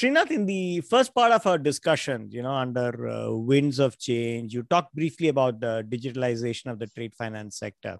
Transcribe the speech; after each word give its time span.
Srinath, 0.00 0.30
in 0.30 0.46
the 0.46 0.80
first 0.80 1.14
part 1.14 1.30
of 1.30 1.46
our 1.46 1.58
discussion, 1.58 2.28
you 2.30 2.42
know, 2.42 2.54
under 2.54 3.06
uh, 3.06 3.30
winds 3.32 3.78
of 3.78 3.98
change, 3.98 4.54
you 4.54 4.62
talked 4.62 4.94
briefly 4.94 5.28
about 5.28 5.60
the 5.60 5.84
digitalization 5.90 6.70
of 6.70 6.78
the 6.78 6.86
trade 6.86 7.14
finance 7.14 7.58
sector. 7.58 7.98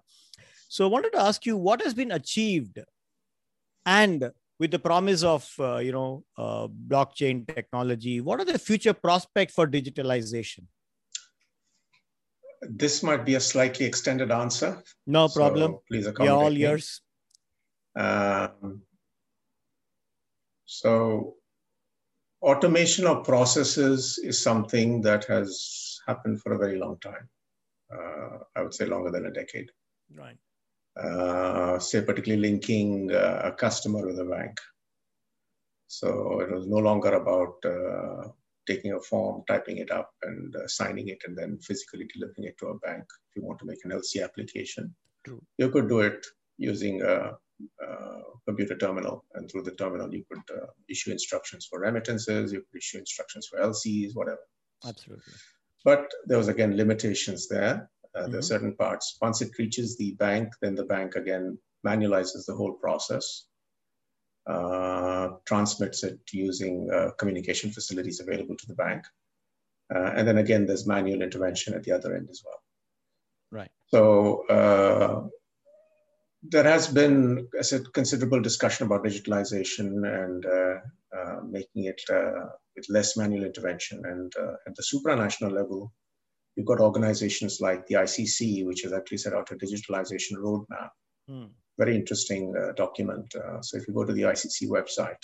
So 0.67 0.85
I 0.85 0.89
wanted 0.89 1.13
to 1.13 1.21
ask 1.21 1.45
you 1.45 1.57
what 1.57 1.79
has 1.83 1.93
been 1.93 2.11
achieved 2.11 2.79
and 3.85 4.31
with 4.59 4.71
the 4.71 4.79
promise 4.79 5.21
of, 5.21 5.47
uh, 5.59 5.77
you 5.77 5.91
know, 5.91 6.23
uh, 6.39 6.67
blockchain 6.87 7.47
technology, 7.47 8.19
what 8.19 8.39
are 8.39 8.45
the 8.45 8.57
future 8.57 8.93
prospects 8.93 9.53
for 9.53 9.67
digitalization? 9.67 10.65
This 12.63 13.03
might 13.03 13.25
be 13.25 13.35
a 13.35 13.39
slightly 13.39 13.85
extended 13.85 14.31
answer. 14.31 14.81
No 15.05 15.27
problem. 15.27 15.73
So 15.73 15.83
please 15.87 16.07
accommodate 16.07 16.35
We're 16.35 16.43
all 16.43 16.51
yours. 16.51 17.01
Um, 17.95 18.81
so 20.65 21.35
automation 22.41 23.05
of 23.05 23.23
processes 23.23 24.19
is 24.23 24.41
something 24.41 25.01
that 25.01 25.25
has 25.25 25.99
happened 26.07 26.41
for 26.41 26.53
a 26.53 26.57
very 26.57 26.77
long 26.77 26.97
time. 26.99 27.29
Uh, 27.93 28.39
I 28.55 28.61
would 28.61 28.73
say 28.73 28.85
longer 28.85 29.11
than 29.11 29.25
a 29.25 29.31
decade. 29.31 29.69
Right. 30.15 30.37
Uh, 30.99 31.79
say 31.79 32.01
particularly 32.01 32.41
linking 32.41 33.11
uh, 33.11 33.41
a 33.45 33.51
customer 33.51 34.05
with 34.05 34.19
a 34.19 34.25
bank. 34.25 34.59
So 35.87 36.39
it 36.41 36.51
was 36.51 36.67
no 36.67 36.77
longer 36.77 37.13
about 37.13 37.55
uh, 37.65 38.29
taking 38.67 38.93
a 38.93 38.99
form, 38.99 39.43
typing 39.47 39.77
it 39.77 39.91
up, 39.91 40.11
and 40.23 40.55
uh, 40.55 40.67
signing 40.67 41.09
it, 41.09 41.19
and 41.25 41.37
then 41.37 41.59
physically 41.59 42.07
delivering 42.13 42.45
it 42.45 42.57
to 42.59 42.67
a 42.67 42.79
bank. 42.79 43.03
If 43.29 43.35
you 43.35 43.43
want 43.43 43.59
to 43.59 43.65
make 43.65 43.83
an 43.83 43.91
LC 43.91 44.23
application, 44.23 44.93
True. 45.25 45.41
you 45.57 45.69
could 45.69 45.89
do 45.89 45.99
it 45.99 46.25
using 46.57 47.01
a, 47.01 47.33
a 47.81 48.20
computer 48.51 48.77
terminal, 48.77 49.15
and 49.35 49.43
through 49.49 49.63
the 49.63 49.75
terminal, 49.81 50.13
you 50.17 50.23
could 50.29 50.45
uh, 50.57 50.67
issue 50.93 51.11
instructions 51.11 51.63
for 51.69 51.79
remittances, 51.79 52.51
you 52.53 52.59
could 52.65 52.77
issue 52.83 52.99
instructions 53.05 53.47
for 53.47 53.59
LCs, 53.59 54.11
whatever. 54.19 54.43
Absolutely. 54.91 55.33
But 55.89 56.03
there 56.27 56.37
was 56.41 56.49
again 56.55 56.75
limitations 56.83 57.41
there. 57.55 57.75
Uh, 58.15 58.27
There 58.27 58.39
are 58.41 58.47
Mhm. 58.47 58.53
certain 58.53 58.73
parts. 58.83 59.05
Once 59.27 59.37
it 59.45 59.57
reaches 59.61 59.89
the 60.01 60.09
bank, 60.25 60.47
then 60.61 60.75
the 60.75 60.89
bank 60.95 61.09
again 61.21 61.45
manualizes 61.91 62.43
the 62.45 62.55
whole 62.59 62.75
process, 62.85 63.25
uh, 64.53 65.27
transmits 65.51 65.99
it 66.09 66.19
using 66.47 66.75
uh, 66.97 67.11
communication 67.19 67.69
facilities 67.77 68.19
available 68.25 68.57
to 68.61 68.67
the 68.71 68.79
bank. 68.85 69.01
Uh, 69.95 70.11
and 70.15 70.23
then 70.27 70.39
again, 70.45 70.63
there's 70.65 70.85
manual 70.95 71.21
intervention 71.27 71.73
at 71.77 71.83
the 71.85 71.93
other 71.97 72.11
end 72.17 72.27
as 72.29 72.41
well. 72.45 72.59
Right. 73.59 73.71
So 73.93 74.01
uh, 74.57 75.15
there 76.43 76.63
has 76.63 76.87
been, 76.87 77.47
I 77.57 77.61
said, 77.61 77.93
considerable 77.93 78.41
discussion 78.41 78.85
about 78.85 79.03
digitalization 79.03 80.23
and 80.23 80.45
uh, 80.45 80.75
uh, 81.15 81.41
making 81.47 81.85
it 81.85 82.01
uh, 82.11 82.47
with 82.75 82.85
less 82.89 83.15
manual 83.15 83.45
intervention. 83.45 84.01
And 84.05 84.33
uh, 84.35 84.53
at 84.67 84.75
the 84.75 84.83
supranational 84.83 85.51
level, 85.51 85.93
you've 86.55 86.65
got 86.65 86.79
organizations 86.79 87.59
like 87.61 87.85
the 87.87 87.95
ICC, 87.95 88.65
which 88.65 88.81
has 88.81 88.93
actually 88.93 89.17
set 89.17 89.33
out 89.33 89.51
a 89.51 89.55
digitalization 89.55 90.37
roadmap. 90.37 90.89
Hmm. 91.27 91.45
Very 91.77 91.95
interesting 91.95 92.53
uh, 92.57 92.73
document. 92.73 93.33
Uh, 93.35 93.61
so 93.61 93.77
if 93.77 93.87
you 93.87 93.93
go 93.93 94.03
to 94.03 94.13
the 94.13 94.23
ICC 94.23 94.67
website, 94.67 95.21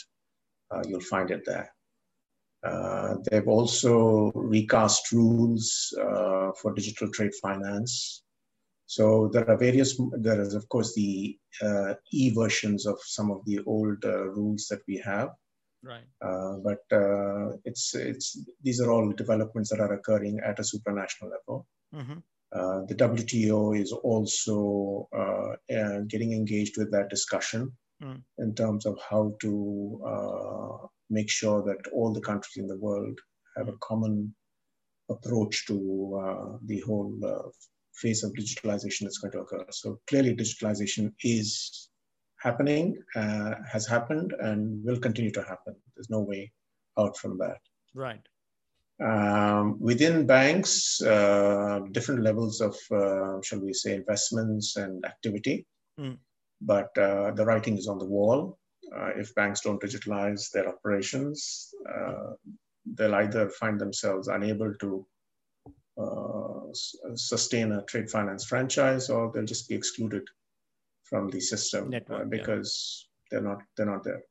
uh, 0.72 0.82
you'll 0.88 1.02
find 1.02 1.32
it 1.32 1.44
there. 1.46 1.72
Uh, 2.64 3.16
they've 3.30 3.48
also 3.48 4.32
recast 4.34 5.12
rules 5.12 5.94
uh, 6.02 6.52
for 6.62 6.74
digital 6.74 7.10
trade 7.12 7.34
finance. 7.42 8.24
So 8.88 9.30
there 9.34 9.48
are 9.50 9.58
various, 9.58 10.00
there 10.14 10.42
is 10.42 10.54
of 10.54 10.68
course 10.70 10.94
the 10.96 11.38
uh, 11.62 11.94
e 12.12 12.30
versions 12.32 12.86
of 12.86 12.98
some 13.04 13.32
of 13.32 13.46
the 13.46 13.60
old 13.66 14.04
uh, 14.04 14.30
rules 14.30 14.68
that 14.70 14.82
we 14.88 14.98
have. 14.98 15.30
Right. 15.84 16.08
Uh, 16.22 16.56
but 16.64 16.82
uh, 16.92 17.58
it's 17.66 17.94
it's 17.94 18.28
these 18.64 18.82
are 18.82 18.92
all 18.92 19.12
developments 19.12 19.70
that 19.70 19.80
are 19.80 19.94
occurring 19.94 20.40
at 20.44 20.60
a 20.60 20.64
supranational 20.64 21.32
level. 21.36 21.68
Mhm. 21.94 22.24
Uh, 22.52 22.86
the 22.88 22.96
WTO 22.96 23.80
is 23.80 23.92
also 23.92 25.08
uh, 25.14 25.52
uh, 25.80 26.00
getting 26.08 26.32
engaged 26.34 26.78
with 26.78 26.92
that 26.92 27.10
discussion 27.10 27.72
Mm. 28.02 28.22
in 28.38 28.54
terms 28.54 28.86
of 28.86 29.00
how 29.10 29.36
to 29.42 30.00
uh, 30.06 30.88
make 31.10 31.30
sure 31.30 31.64
that 31.64 31.88
all 31.92 32.14
the 32.14 32.22
countries 32.22 32.58
in 32.58 32.68
the 32.68 32.78
world 32.78 33.18
have 33.56 33.70
a 33.70 33.78
common 33.82 34.36
approach 35.10 35.66
to 35.66 35.76
uh, 36.24 36.58
the 36.66 36.80
whole 36.82 37.14
uh, 37.26 37.50
phase 38.02 38.24
of 38.24 38.32
digitalization 38.34 39.02
that's 39.04 39.18
going 39.18 39.32
to 39.34 39.40
occur. 39.40 39.66
So 39.72 40.00
clearly, 40.08 40.36
digitalization 40.36 41.14
is 41.24 41.90
happening, 42.40 42.98
uh, 43.16 43.56
has 43.72 43.86
happened, 43.88 44.34
and 44.40 44.84
will 44.86 45.00
continue 45.00 45.32
to 45.32 45.44
happen. 45.44 45.76
There's 45.96 46.10
no 46.10 46.22
way 46.22 46.52
out 46.98 47.18
from 47.18 47.38
that. 47.40 47.60
Right. 47.94 48.26
Um, 49.00 49.80
within 49.80 50.26
banks, 50.26 51.02
uh, 51.02 51.82
different 51.92 52.24
levels 52.24 52.62
of, 52.62 52.76
uh, 52.92 53.42
shall 53.42 53.60
we 53.60 53.74
say, 53.74 53.94
investments 53.96 54.76
and 54.76 55.06
activity. 55.06 55.66
Mm. 56.00 56.18
But 56.62 56.98
uh, 56.98 57.32
the 57.32 57.46
writing 57.46 57.78
is 57.78 57.88
on 57.88 58.00
the 58.00 58.06
wall. 58.06 58.58
Uh, 58.96 59.12
if 59.18 59.36
banks 59.36 59.62
don't 59.62 59.82
digitalize 59.82 60.50
their 60.52 60.68
operations, 60.68 61.70
uh, 61.94 62.34
they'll 62.96 63.16
either 63.16 63.50
find 63.50 63.80
themselves 63.80 64.28
unable 64.28 64.74
to 64.76 65.06
uh, 66.02 66.57
sustain 67.16 67.72
a 67.72 67.84
trade 67.84 68.10
finance 68.10 68.46
franchise, 68.46 69.10
or 69.10 69.32
they'll 69.32 69.46
just 69.46 69.70
be 69.70 69.76
excluded 69.76 70.24
from 71.04 71.30
the 71.30 71.40
system 71.40 71.90
Network, 71.90 72.20
uh, 72.20 72.24
yeah. 72.24 72.30
because 72.30 73.08
they're 73.30 73.42
not 73.42 73.60
they're 73.76 73.86
not 73.86 74.04
there. 74.04 74.24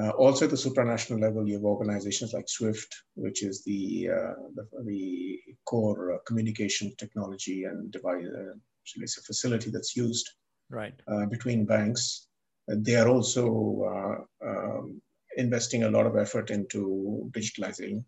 Uh, 0.00 0.10
also, 0.10 0.44
at 0.44 0.50
the 0.50 0.56
supranational 0.56 1.20
level, 1.20 1.46
you 1.46 1.54
have 1.54 1.64
organizations 1.64 2.32
like 2.32 2.48
SWIFT, 2.48 2.94
which 3.14 3.42
is 3.42 3.64
the 3.64 4.08
uh, 4.08 4.34
the, 4.54 4.66
the 4.84 5.38
core 5.64 6.14
uh, 6.14 6.18
communication 6.26 6.94
technology 6.96 7.64
and 7.64 7.90
device, 7.90 8.24
uh, 8.24 8.54
shall 8.84 9.02
I 9.02 9.06
say, 9.06 9.22
facility 9.26 9.70
that's 9.70 9.96
used 9.96 10.30
Right. 10.70 10.94
uh, 11.08 11.26
between 11.26 11.66
banks. 11.66 12.28
Uh, 12.70 12.76
They 12.78 12.96
are 12.96 13.08
also 13.08 13.44
uh, 13.92 14.48
um, 14.48 15.02
investing 15.36 15.82
a 15.82 15.90
lot 15.90 16.06
of 16.06 16.16
effort 16.16 16.50
into 16.50 17.28
digitalizing 17.32 17.98
uh, 17.98 18.02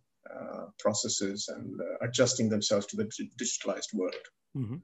processes 0.78 1.49
and 1.49 1.81
uh, 1.81 2.06
adjusting 2.06 2.49
themselves 2.49 2.87
to 2.87 2.97
the 2.97 3.05
dig- 3.17 3.37
digitalized 3.37 3.93
world. 3.95 4.25
Mhm. 4.56 4.81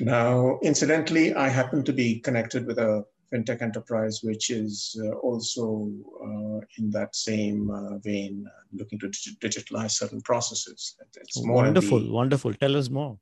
Now, 0.00 0.58
incidentally, 0.62 1.34
I 1.34 1.48
happen 1.48 1.84
to 1.84 1.92
be 1.92 2.20
connected 2.20 2.66
with 2.66 2.78
a 2.78 3.04
fintech 3.32 3.62
enterprise 3.62 4.20
which 4.24 4.50
is 4.50 4.98
uh, 5.04 5.10
also 5.18 5.88
uh, 6.26 6.60
in 6.78 6.90
that 6.90 7.14
same 7.14 7.70
uh, 7.70 7.98
vein, 7.98 8.44
looking 8.72 8.98
to 8.98 9.08
dig- 9.08 9.38
digitalize 9.40 9.92
certain 9.92 10.20
processes. 10.22 10.96
It's 11.16 11.44
more 11.44 11.66
in 11.66 11.74
the- 11.74 11.80
Wonderful. 11.80 12.12
Wonderful. 12.12 12.54
Tell 12.54 12.76
us 12.76 12.88
more. 12.90 13.18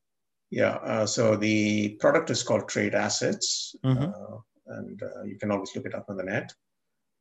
yeah, 0.51 0.77
uh, 0.93 1.05
so 1.05 1.37
the 1.37 1.91
product 2.01 2.31
is 2.31 2.43
called 2.43 2.69
Trade 2.69 2.95
Assets, 2.95 3.75
Mhm. 3.85 4.09
uh, 4.09 4.37
and 4.79 5.03
uh, 5.03 5.23
you 5.31 5.37
can 5.39 5.51
always 5.51 5.71
look 5.77 5.85
it 5.91 5.95
up 5.95 6.07
on 6.09 6.17
the 6.17 6.25
net. 6.25 6.49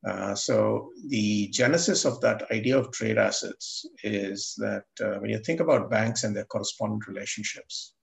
Uh, 0.06 0.34
so 0.34 0.90
the 1.08 1.48
genesis 1.48 2.04
of 2.04 2.20
that 2.20 2.48
idea 2.52 2.78
of 2.78 2.92
trade 2.92 3.18
assets 3.18 3.84
is 4.04 4.54
that 4.58 4.84
uh, 5.02 5.18
when 5.18 5.30
you 5.30 5.38
think 5.40 5.60
about 5.60 5.90
banks 5.90 6.22
and 6.22 6.36
their 6.36 6.44
correspondent 6.44 7.06
relationships, 7.08 7.94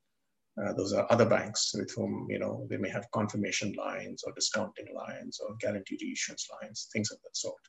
uh, 0.62 0.74
those 0.74 0.94
are 0.94 1.08
other 1.10 1.26
banks 1.26 1.72
with 1.74 1.94
whom 1.96 2.28
you 2.30 2.40
know 2.40 2.66
they 2.70 2.78
may 2.78 2.90
have 2.90 3.10
confirmation 3.12 3.74
lines 3.74 4.24
or 4.24 4.34
discounting 4.34 4.88
lines 4.94 5.40
or 5.40 5.56
guaranteed 5.60 6.02
issuance 6.02 6.48
lines, 6.62 6.88
things 6.92 7.12
of 7.12 7.18
that 7.24 7.36
sort. 7.36 7.62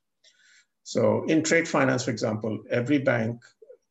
So 0.82 1.24
in 1.26 1.42
trade 1.42 1.68
finance, 1.68 2.04
for 2.04 2.10
example, 2.10 2.60
every 2.70 2.98
bank 2.98 3.42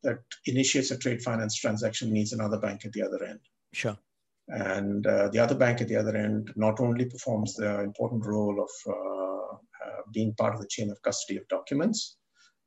that 0.02 0.18
initiates 0.46 0.90
a 0.90 0.98
trade 0.98 1.22
finance 1.22 1.54
transaction 1.56 2.12
needs 2.12 2.32
another 2.32 2.58
bank 2.58 2.84
at 2.84 2.92
the 2.92 3.02
other 3.02 3.22
end. 3.24 3.40
Sure. 3.72 3.98
And 4.48 5.06
uh, 5.06 5.28
the 5.28 5.40
other 5.40 5.56
bank 5.56 5.80
at 5.80 5.88
the 5.88 5.96
other 5.96 6.16
end 6.16 6.52
not 6.56 6.78
only 6.78 7.06
performs 7.06 7.54
the 7.54 7.80
important 7.80 8.24
role 8.24 8.62
of 8.62 8.70
uh, 8.94 9.15
uh, 9.15 9.15
being 10.12 10.34
part 10.34 10.54
of 10.54 10.60
the 10.60 10.68
chain 10.68 10.90
of 10.90 11.00
custody 11.02 11.38
of 11.38 11.48
documents, 11.48 12.16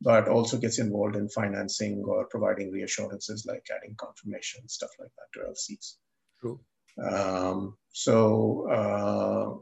but 0.01 0.27
also 0.27 0.57
gets 0.57 0.80
involved 0.80 1.15
in 1.15 1.30
financing 1.30 2.03
or 2.06 2.25
providing 2.27 2.71
reassurances 2.71 3.45
like 3.45 3.65
adding 3.75 3.95
confirmation, 3.97 4.68
stuff 4.68 4.91
like 5.00 5.12
that 5.18 5.39
to 5.39 5.47
LCs. 5.47 5.95
True. 6.39 6.59
Um, 7.03 7.77
so 7.91 8.69
uh, 8.69 9.57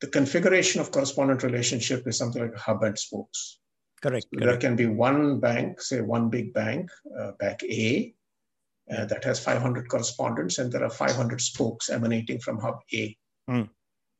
the 0.00 0.06
configuration 0.08 0.80
of 0.80 0.90
correspondent 0.90 1.42
relationship 1.42 2.06
is 2.06 2.18
something 2.18 2.42
like 2.42 2.56
hub 2.56 2.82
and 2.82 2.98
spokes. 2.98 3.58
Correct. 4.02 4.26
So 4.32 4.40
there 4.40 4.58
can 4.58 4.76
be 4.76 4.86
one 4.86 5.40
bank, 5.40 5.80
say 5.80 6.00
one 6.00 6.28
big 6.28 6.52
bank, 6.52 6.90
uh, 7.18 7.32
bank 7.38 7.62
A, 7.62 8.14
uh, 8.94 9.04
that 9.06 9.24
has 9.24 9.42
500 9.42 9.88
correspondents, 9.88 10.58
and 10.58 10.70
there 10.70 10.84
are 10.84 10.90
500 10.90 11.40
spokes 11.40 11.90
emanating 11.90 12.38
from 12.38 12.58
hub 12.58 12.80
A 12.92 13.16
Hmm. 13.48 13.62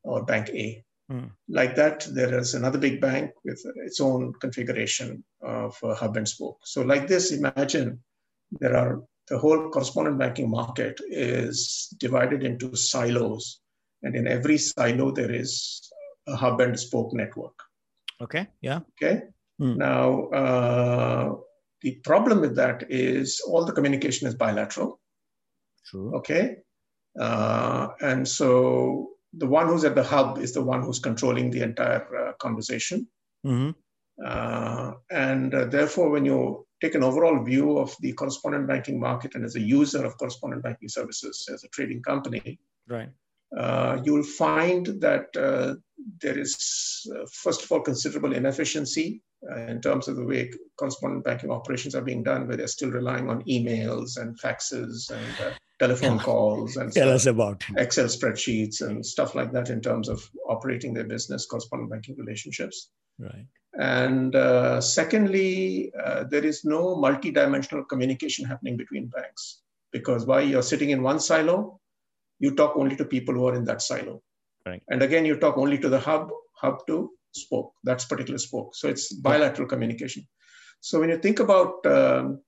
or 0.03 0.25
bank 0.25 0.49
A. 0.49 0.83
Hmm. 1.09 1.27
Like 1.47 1.75
that, 1.75 2.05
there 2.11 2.37
is 2.37 2.53
another 2.53 2.77
big 2.77 2.99
bank 2.99 3.31
with 3.45 3.61
its 3.85 4.01
own 4.01 4.33
configuration 4.41 5.23
of 5.41 5.77
hub 5.81 6.17
and 6.17 6.27
spoke. 6.27 6.59
So, 6.65 6.81
like 6.81 7.07
this, 7.07 7.31
imagine 7.31 8.03
there 8.59 8.75
are 8.75 9.01
the 9.29 9.37
whole 9.37 9.69
correspondent 9.69 10.19
banking 10.19 10.49
market 10.49 10.99
is 11.09 11.93
divided 11.97 12.43
into 12.43 12.75
silos, 12.75 13.61
and 14.03 14.15
in 14.15 14.27
every 14.27 14.57
silo, 14.57 15.11
there 15.11 15.31
is 15.31 15.89
a 16.27 16.35
hub 16.35 16.59
and 16.59 16.77
spoke 16.77 17.13
network. 17.13 17.57
Okay. 18.21 18.47
Yeah. 18.61 18.79
Okay. 19.01 19.23
Mm. 19.61 19.77
Now, 19.77 20.23
uh, 20.27 21.35
the 21.81 21.95
problem 22.03 22.41
with 22.41 22.55
that 22.55 22.85
is 22.89 23.41
all 23.47 23.65
the 23.65 23.71
communication 23.71 24.27
is 24.27 24.35
bilateral. 24.35 24.99
True. 25.85 26.15
Okay. 26.17 26.57
Uh, 27.19 27.89
and 28.01 28.27
so 28.27 29.09
the 29.33 29.47
one 29.47 29.67
who's 29.67 29.83
at 29.83 29.95
the 29.95 30.03
hub 30.03 30.37
is 30.37 30.53
the 30.53 30.63
one 30.63 30.81
who's 30.81 30.99
controlling 30.99 31.51
the 31.51 31.61
entire 31.61 32.05
uh, 32.15 32.33
conversation. 32.33 33.07
Mm-hmm. 33.45 33.71
Uh, 34.25 34.93
and 35.11 35.53
uh, 35.53 35.65
therefore, 35.65 36.09
when 36.09 36.25
you 36.25 36.65
take 36.81 36.95
an 36.95 37.03
overall 37.03 37.43
view 37.43 37.77
of 37.77 37.95
the 37.99 38.13
correspondent 38.13 38.67
banking 38.67 38.99
market 38.99 39.35
and 39.35 39.45
as 39.45 39.55
a 39.55 39.61
user 39.61 40.05
of 40.05 40.17
correspondent 40.17 40.63
banking 40.63 40.89
services 40.89 41.47
as 41.53 41.63
a 41.63 41.67
trading 41.69 42.01
company, 42.01 42.59
right, 42.87 43.09
uh, 43.55 43.99
you 44.03 44.13
will 44.13 44.23
find 44.23 44.87
that 44.99 45.35
uh, 45.37 45.75
there 46.21 46.37
is, 46.37 47.07
uh, 47.15 47.25
first 47.31 47.63
of 47.63 47.71
all, 47.71 47.81
considerable 47.81 48.33
inefficiency 48.33 49.21
in 49.67 49.81
terms 49.81 50.07
of 50.07 50.15
the 50.15 50.25
way 50.25 50.51
correspondent 50.77 51.23
banking 51.23 51.51
operations 51.51 51.95
are 51.95 52.01
being 52.01 52.23
done, 52.23 52.47
where 52.47 52.57
they're 52.57 52.67
still 52.67 52.91
relying 52.91 53.29
on 53.29 53.43
emails 53.43 54.17
and 54.17 54.39
faxes 54.39 55.11
and 55.11 55.55
telephone 55.79 56.17
calls 56.19 56.77
and 56.77 56.91
tell 56.91 57.11
us 57.11 57.27
about 57.27 57.63
Excel 57.77 58.05
spreadsheets 58.05 58.81
and 58.81 59.05
stuff 59.05 59.35
like 59.35 59.51
that 59.51 59.69
in 59.69 59.81
terms 59.81 60.09
of 60.09 60.27
operating 60.49 60.93
their 60.93 61.03
business 61.03 61.45
correspondent 61.45 61.91
banking 61.91 62.15
relationships. 62.17 62.89
Right. 63.19 63.45
And 63.79 64.35
uh, 64.35 64.81
secondly, 64.81 65.91
uh, 66.03 66.23
there 66.23 66.43
is 66.43 66.65
no 66.65 66.95
multi-dimensional 66.95 67.83
communication 67.85 68.45
happening 68.45 68.75
between 68.75 69.07
banks 69.07 69.61
because 69.91 70.25
while 70.25 70.41
you're 70.41 70.63
sitting 70.63 70.89
in 70.89 71.03
one 71.03 71.19
silo, 71.19 71.79
you 72.39 72.55
talk 72.55 72.75
only 72.75 72.95
to 72.95 73.05
people 73.05 73.35
who 73.35 73.47
are 73.47 73.55
in 73.55 73.65
that 73.65 73.81
silo. 73.81 74.21
Right. 74.65 74.81
And 74.89 75.03
again, 75.03 75.25
you 75.25 75.37
talk 75.37 75.57
only 75.57 75.77
to 75.77 75.89
the 75.89 75.99
hub, 75.99 76.31
hub 76.53 76.85
to 76.87 77.11
spoke, 77.31 77.73
that's 77.83 78.05
particular 78.05 78.37
spoke. 78.37 78.75
So 78.75 78.87
it's 78.87 79.13
bilateral 79.13 79.67
communication. 79.67 80.27
So 80.79 80.99
when 80.99 81.09
you 81.09 81.17
think 81.17 81.39
about 81.39 81.85
um, 81.85 82.41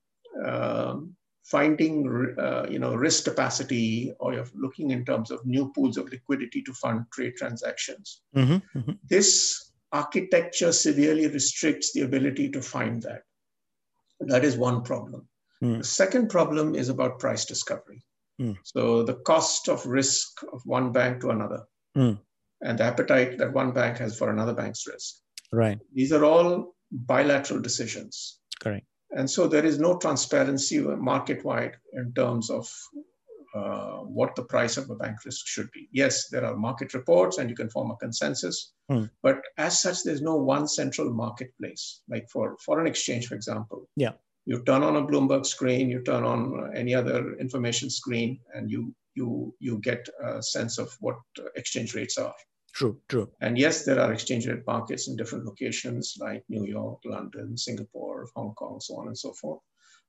um, 0.44 1.16
finding 1.50 2.34
uh, 2.38 2.66
you 2.68 2.78
know 2.78 2.94
risk 2.94 3.24
capacity 3.24 4.12
or 4.20 4.32
you're 4.34 4.46
looking 4.54 4.90
in 4.90 5.04
terms 5.04 5.30
of 5.30 5.44
new 5.44 5.72
pools 5.74 5.96
of 5.96 6.10
liquidity 6.10 6.62
to 6.62 6.72
fund 6.74 7.04
trade 7.12 7.34
transactions 7.36 8.22
mm-hmm, 8.36 8.78
mm-hmm. 8.78 8.92
this 9.08 9.72
architecture 9.92 10.70
severely 10.70 11.26
restricts 11.26 11.92
the 11.92 12.02
ability 12.02 12.48
to 12.48 12.62
find 12.62 13.02
that 13.02 13.22
that 14.20 14.44
is 14.44 14.56
one 14.56 14.82
problem 14.82 15.26
mm. 15.62 15.78
the 15.78 15.84
second 15.84 16.28
problem 16.28 16.74
is 16.74 16.88
about 16.88 17.18
price 17.18 17.44
discovery 17.44 18.00
mm. 18.40 18.56
so 18.62 19.02
the 19.02 19.14
cost 19.14 19.68
of 19.68 19.84
risk 19.86 20.42
of 20.52 20.60
one 20.64 20.92
bank 20.92 21.20
to 21.20 21.30
another 21.30 21.64
mm. 21.96 22.16
And 22.62 22.78
the 22.78 22.84
appetite 22.84 23.38
that 23.38 23.52
one 23.52 23.72
bank 23.72 23.98
has 23.98 24.16
for 24.16 24.30
another 24.30 24.54
bank's 24.54 24.86
risk 24.86 25.16
right 25.52 25.78
these 25.92 26.12
are 26.12 26.24
all 26.24 26.74
bilateral 26.90 27.60
decisions 27.60 28.40
correct 28.60 28.86
and 29.12 29.28
so 29.28 29.46
there 29.46 29.64
is 29.64 29.78
no 29.78 29.98
transparency 29.98 30.78
market 30.80 31.44
wide 31.44 31.76
in 31.94 32.12
terms 32.12 32.50
of 32.50 32.70
uh, 33.54 33.98
what 34.04 34.36
the 34.36 34.44
price 34.44 34.76
of 34.76 34.88
a 34.90 34.94
bank 34.94 35.16
risk 35.24 35.44
should 35.46 35.68
be. 35.72 35.88
Yes, 35.90 36.28
there 36.28 36.44
are 36.44 36.56
market 36.56 36.94
reports 36.94 37.38
and 37.38 37.50
you 37.50 37.56
can 37.56 37.68
form 37.68 37.90
a 37.90 37.96
consensus, 37.96 38.72
Hmm. 38.88 39.04
but 39.22 39.42
as 39.58 39.80
such, 39.80 40.04
there's 40.04 40.22
no 40.22 40.36
one 40.36 40.68
central 40.68 41.12
marketplace. 41.12 42.02
Like 42.08 42.28
for 42.30 42.56
foreign 42.64 42.86
exchange, 42.86 43.26
for 43.26 43.34
example. 43.34 43.88
Yeah. 43.96 44.12
You 44.46 44.62
turn 44.64 44.82
on 44.82 44.96
a 44.96 45.06
Bloomberg 45.06 45.46
screen, 45.46 45.90
you 45.90 46.02
turn 46.02 46.24
on 46.24 46.72
any 46.74 46.94
other 46.94 47.34
information 47.38 47.90
screen, 47.90 48.40
and 48.54 48.70
you 48.70 48.94
you 49.20 49.54
you 49.66 49.78
get 49.90 50.08
a 50.24 50.42
sense 50.42 50.78
of 50.82 50.88
what 51.00 51.18
exchange 51.56 51.94
rates 51.94 52.18
are. 52.18 52.34
True, 52.72 52.94
true. 53.08 53.28
And 53.40 53.58
yes, 53.58 53.84
there 53.84 54.00
are 54.00 54.12
exchange 54.12 54.46
rate 54.46 54.66
markets 54.66 55.08
in 55.08 55.16
different 55.16 55.44
locations 55.44 56.16
like 56.20 56.44
New 56.48 56.64
York, 56.76 56.98
London, 57.04 57.56
Singapore, 57.56 58.28
Hong 58.36 58.54
Kong, 58.54 58.78
so 58.80 58.94
on 59.00 59.08
and 59.08 59.18
so 59.18 59.32
forth. 59.32 59.60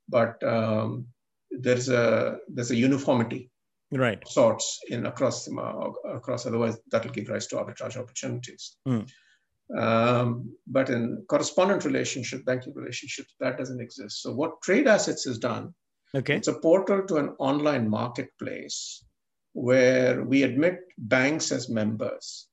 But 0.08 0.44
um, 0.44 1.08
there's 1.50 1.90
a 1.90 2.38
there's 2.48 2.72
a 2.72 2.76
uniformity, 2.76 3.50
right? 3.92 4.22
Sorts 4.28 4.80
in 4.90 5.06
across 5.06 5.46
the 5.46 5.54
across. 6.20 6.46
Otherwise, 6.46 6.78
that 6.92 7.04
will 7.04 7.12
give 7.12 7.30
rise 7.30 7.48
to 7.48 7.56
arbitrage 7.56 7.98
opportunities. 7.98 8.78
Mm. 8.88 9.10
Um, 9.86 10.30
but 10.68 10.90
in 10.90 11.24
correspondent 11.30 11.86
relationship, 11.86 12.46
banking 12.46 12.74
relationships, 12.76 13.36
that 13.40 13.58
doesn't 13.58 13.82
exist. 13.82 14.22
So 14.22 14.34
what 14.34 14.62
Trade 14.62 14.88
Assets 14.88 15.24
has 15.26 15.38
done, 15.38 15.74
okay, 16.16 16.36
it's 16.36 16.48
a 16.48 16.60
portal 16.60 17.04
to 17.08 17.18
an 17.18 17.30
online 17.40 17.90
marketplace 17.90 19.04
where 19.54 20.24
we 20.24 20.44
admit 20.44 20.80
banks 20.98 21.52
as 21.52 21.70
members 21.70 22.48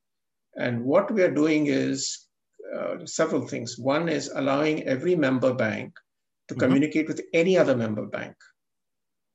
and 0.55 0.83
what 0.83 1.11
we 1.11 1.21
are 1.21 1.31
doing 1.31 1.67
is 1.67 2.27
uh, 2.75 3.05
several 3.05 3.47
things. 3.47 3.77
One 3.77 4.09
is 4.09 4.29
allowing 4.33 4.83
every 4.83 5.15
member 5.15 5.53
bank 5.53 5.93
to 6.47 6.53
mm-hmm. 6.53 6.59
communicate 6.59 7.07
with 7.07 7.21
any 7.33 7.57
other 7.57 7.75
member 7.75 8.05
bank. 8.05 8.35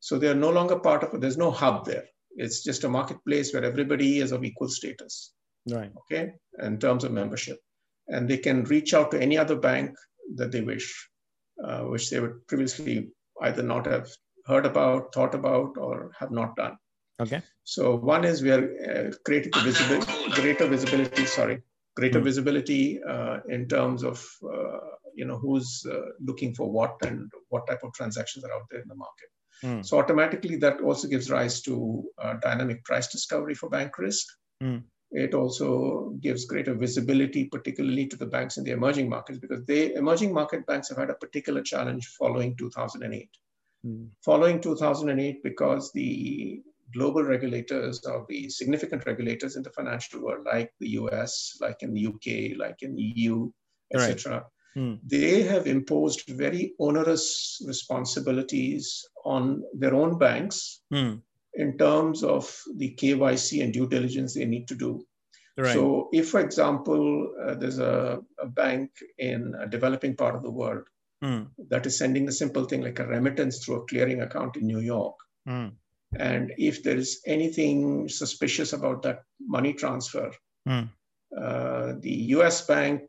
So 0.01 0.19
they 0.19 0.29
are 0.29 0.35
no 0.35 0.51
longer 0.51 0.79
part 0.79 1.03
of 1.03 1.15
it. 1.15 1.21
There's 1.21 1.39
no 1.39 1.51
hub 1.51 1.87
there. 1.87 2.05
It's 2.37 2.63
just 2.63 2.85
a 2.85 2.89
marketplace 2.89 3.55
where 3.55 3.65
everybody 3.65 4.19
is 4.19 4.33
of 4.33 4.45
equal 4.45 4.69
status. 4.69 5.33
Right. 5.69 5.91
Okay. 5.97 6.33
In 6.63 6.79
terms 6.79 7.05
of 7.05 7.13
membership. 7.13 7.59
And 8.09 8.29
they 8.29 8.37
can 8.37 8.65
reach 8.65 8.93
out 8.93 9.11
to 9.13 9.23
any 9.23 9.39
other 9.39 9.57
bank 9.57 9.97
that 10.35 10.53
they 10.53 10.61
wish, 10.61 11.09
uh, 11.63 11.83
which 11.85 12.11
they 12.11 12.21
would 12.21 12.47
previously 12.47 13.09
either 13.43 13.63
not 13.63 13.87
have 13.87 14.09
heard 14.47 14.67
about, 14.67 15.15
thought 15.15 15.35
about, 15.35 15.77
or 15.77 16.13
have 16.19 16.31
not 16.31 16.57
done. 16.57 16.77
Okay. 17.21 17.43
So 17.65 17.97
one 17.97 18.25
is 18.25 18.43
we 18.43 18.51
are 18.51 18.65
uh, 18.91 19.13
creating 19.25 19.53
visibility, 19.63 20.13
greater 20.33 20.67
visibility. 20.67 21.25
Sorry, 21.27 21.63
greater 21.97 22.21
mm. 22.21 22.25
visibility 22.25 23.03
uh, 23.03 23.39
in 23.49 23.69
terms 23.69 24.03
of 24.03 24.25
uh, 24.45 24.79
you 25.15 25.25
know 25.25 25.39
who's 25.39 25.87
uh, 25.91 26.11
looking 26.21 26.55
for 26.55 26.71
what 26.71 26.97
and 27.03 27.31
what 27.49 27.67
type 27.67 27.83
of 27.83 27.93
transactions 27.95 28.45
are 28.45 28.53
out 28.53 28.67
there 28.71 28.81
in 28.81 28.89
the 28.89 28.95
market. 28.95 29.29
Mm. 29.63 29.87
So 29.87 29.99
automatically 29.99 30.57
that 30.57 30.81
also 30.81 31.09
gives 31.09 31.31
rise 31.31 31.63
to 31.63 32.05
uh, 32.19 32.35
dynamic 32.43 32.85
price 32.85 33.09
discovery 33.09 33.55
for 33.55 33.71
bank 33.71 33.99
risk. 33.99 34.27
Mm. 34.63 34.83
It 35.15 35.33
also 35.33 36.11
gives 36.21 36.45
greater 36.45 36.75
visibility, 36.75 37.45
particularly 37.45 38.09
to 38.09 38.17
the 38.17 38.27
banks 38.27 38.57
in 38.57 38.65
the 38.65 38.73
emerging 38.73 39.09
markets, 39.09 39.39
because 39.39 39.65
they 39.65 39.95
emerging 39.95 40.33
market 40.33 40.67
banks 40.67 40.89
have 40.89 40.99
had 40.99 41.09
a 41.09 41.15
particular 41.15 41.63
challenge 41.63 42.09
following 42.19 42.57
2008. 42.57 43.29
Hmm. 43.85 44.07
Following 44.25 44.61
2008, 44.61 45.41
because 45.45 45.93
the 45.93 46.61
global 46.93 47.23
regulators 47.23 48.05
or 48.05 48.27
the 48.29 48.49
significant 48.49 49.07
regulators 49.07 49.55
in 49.55 49.63
the 49.63 49.71
financial 49.71 50.21
world, 50.21 50.45
like 50.47 50.73
the 50.81 50.91
US, 51.01 51.59
like 51.61 51.85
in 51.85 51.95
the 51.95 52.07
UK, 52.07 52.59
like 52.59 52.83
in 52.83 52.97
the 52.97 53.13
EU, 53.15 53.53
etc., 53.95 54.33
right. 54.33 54.43
hmm. 54.75 54.95
they 55.07 55.43
have 55.43 55.69
imposed 55.69 56.29
very 56.29 56.75
onerous 56.81 57.63
responsibilities 57.65 59.07
on 59.25 59.63
their 59.73 59.95
own 59.95 60.19
banks 60.19 60.81
hmm. 60.91 61.15
In 61.57 61.79
terms 61.79 62.23
of 62.23 62.53
the 62.77 62.95
KYC 62.95 63.63
and 63.63 63.73
due 63.73 63.89
diligence 63.89 64.35
they 64.35 64.45
need 64.45 64.69
to 64.69 64.75
do. 64.75 65.05
Right. 65.57 65.73
So, 65.73 66.09
if, 66.13 66.31
for 66.31 66.41
example, 66.41 67.33
uh, 67.41 67.55
there's 67.55 67.79
a, 67.79 68.21
a, 68.41 68.47
bank 68.47 68.91
in 69.19 69.55
a 69.61 69.69
developing 69.69 70.17
part 70.17 70.35
of 70.35 70.43
the 70.43 70.51
world 70.51 70.83
hmm. 71.23 71.43
that 71.71 71.87
is 71.87 71.97
sending 71.97 72.27
a 72.27 72.33
simple 72.33 72.65
thing 72.65 72.83
like 72.83 72.99
a 72.99 73.07
remittance 73.07 73.65
through 73.65 73.77
a 73.77 73.87
clearing 73.87 74.23
account 74.23 74.57
in 74.57 74.67
New 74.67 74.81
York, 74.81 75.15
hmm. 75.47 75.69
And 76.17 76.53
if 76.57 76.83
there 76.83 76.97
is 76.97 77.21
anything 77.27 78.09
suspicious 78.09 78.73
about 78.73 79.03
that 79.03 79.25
money 79.41 79.73
transfer, 79.73 80.33
mm. 80.69 80.89
uh, 81.37 81.93
the 82.01 82.15
US 82.37 82.67
bank 82.67 83.03